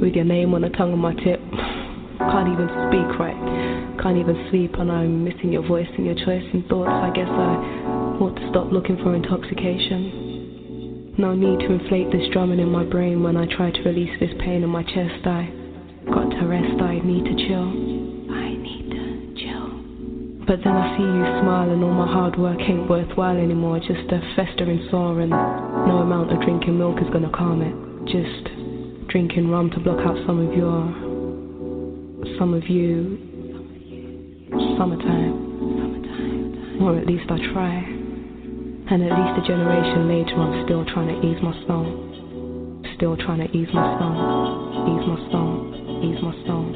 With 0.00 0.14
your 0.14 0.24
name 0.24 0.54
on 0.54 0.62
the 0.62 0.70
tongue 0.70 0.94
of 0.94 0.98
my 0.98 1.12
tip. 1.20 1.40
Can't 2.16 2.48
even 2.48 2.68
speak 2.88 3.20
right. 3.20 3.65
Can't 4.02 4.18
even 4.18 4.48
sleep, 4.50 4.74
and 4.78 4.92
I'm 4.92 5.24
missing 5.24 5.52
your 5.52 5.62
voice 5.66 5.88
and 5.96 6.04
your 6.06 6.14
choice 6.14 6.44
and 6.52 6.64
thoughts. 6.66 6.90
I 6.90 7.10
guess 7.10 7.28
I 7.28 7.56
ought 8.20 8.36
to 8.36 8.48
stop 8.50 8.70
looking 8.70 8.96
for 9.02 9.14
intoxication. 9.14 11.14
No 11.18 11.34
need 11.34 11.60
to 11.66 11.72
inflate 11.72 12.12
this 12.12 12.28
drumming 12.32 12.60
in 12.60 12.68
my 12.68 12.84
brain 12.84 13.22
when 13.22 13.36
I 13.36 13.46
try 13.46 13.70
to 13.70 13.82
release 13.82 14.10
this 14.20 14.32
pain 14.38 14.62
in 14.62 14.68
my 14.68 14.82
chest. 14.84 15.26
I 15.26 15.48
got 16.06 16.30
to 16.30 16.46
rest, 16.46 16.80
I 16.80 17.00
need 17.00 17.24
to 17.24 17.34
chill. 17.48 17.72
I 18.30 18.54
need 18.54 18.90
to 18.94 19.34
chill. 19.40 19.70
But 20.46 20.62
then 20.62 20.76
I 20.76 20.96
see 20.96 21.02
you 21.02 21.24
smile, 21.42 21.70
and 21.70 21.82
all 21.82 21.94
my 21.94 22.06
hard 22.06 22.36
work 22.38 22.60
ain't 22.60 22.88
worthwhile 22.88 23.36
anymore. 23.36 23.80
Just 23.80 24.12
a 24.12 24.20
festering 24.36 24.86
sore, 24.90 25.20
and 25.20 25.30
no 25.30 25.98
amount 26.04 26.30
of 26.32 26.40
drinking 26.42 26.78
milk 26.78 27.00
is 27.00 27.08
gonna 27.10 27.30
calm 27.34 27.62
it. 27.62 27.74
Just 28.12 28.48
drinking 29.08 29.50
rum 29.50 29.70
to 29.70 29.80
block 29.80 29.98
out 30.06 30.16
some 30.26 30.38
of 30.46 30.54
your 30.54 30.86
some 32.38 32.54
of 32.54 32.68
you 32.68 33.18
summertime. 34.50 35.46
Or 36.82 36.98
at 36.98 37.06
least 37.06 37.30
I 37.30 37.38
try. 37.52 37.74
And 38.88 39.02
at 39.02 39.10
least 39.10 39.38
a 39.42 39.48
generation 39.48 40.08
later 40.08 40.36
I'm 40.36 40.64
still 40.64 40.84
trying 40.84 41.08
to 41.08 41.18
ease 41.26 41.42
my 41.42 41.52
soul. 41.66 42.82
Still 42.96 43.16
trying 43.16 43.40
to 43.46 43.50
ease 43.56 43.68
my 43.74 43.98
soul. 43.98 44.14
Ease 44.86 45.06
my 45.06 45.18
soul. 45.32 45.74
Ease 46.04 46.22
my 46.22 46.34
soul. 46.46 46.75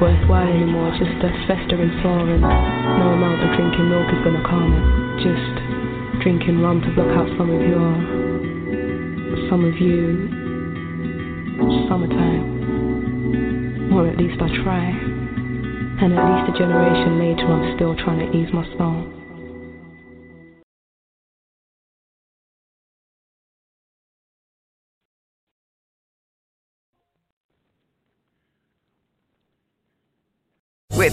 Worthwhile 0.00 0.48
anymore. 0.48 0.90
Just 0.98 1.24
a 1.24 1.30
festering 1.46 1.90
sore, 2.02 2.28
and 2.28 2.42
no 2.42 3.12
amount 3.16 3.42
of 3.42 3.50
drinking 3.56 3.88
milk 3.88 4.08
is 4.12 4.18
gonna 4.24 4.42
calm 4.44 4.72
it. 4.72 4.82
Just 5.24 5.54
drinking 6.22 6.60
rum 6.60 6.80
to 6.82 6.90
block 6.94 7.16
out 7.16 7.28
some 7.38 7.50
of 7.50 7.60
your, 7.60 7.96
some 9.48 9.64
of 9.64 9.80
you, 9.80 10.28
summertime. 11.88 12.54
Or 13.92 14.06
at 14.08 14.16
least 14.18 14.42
I 14.42 14.48
try. 14.62 14.92
And 15.98 16.12
at 16.12 16.20
least 16.20 16.50
a 16.52 16.54
generation 16.58 17.18
later, 17.18 17.46
I'm 17.46 17.74
still 17.76 17.94
trying 17.96 18.18
to 18.20 18.30
ease 18.36 18.52
my 18.52 18.66
soul. 18.76 19.05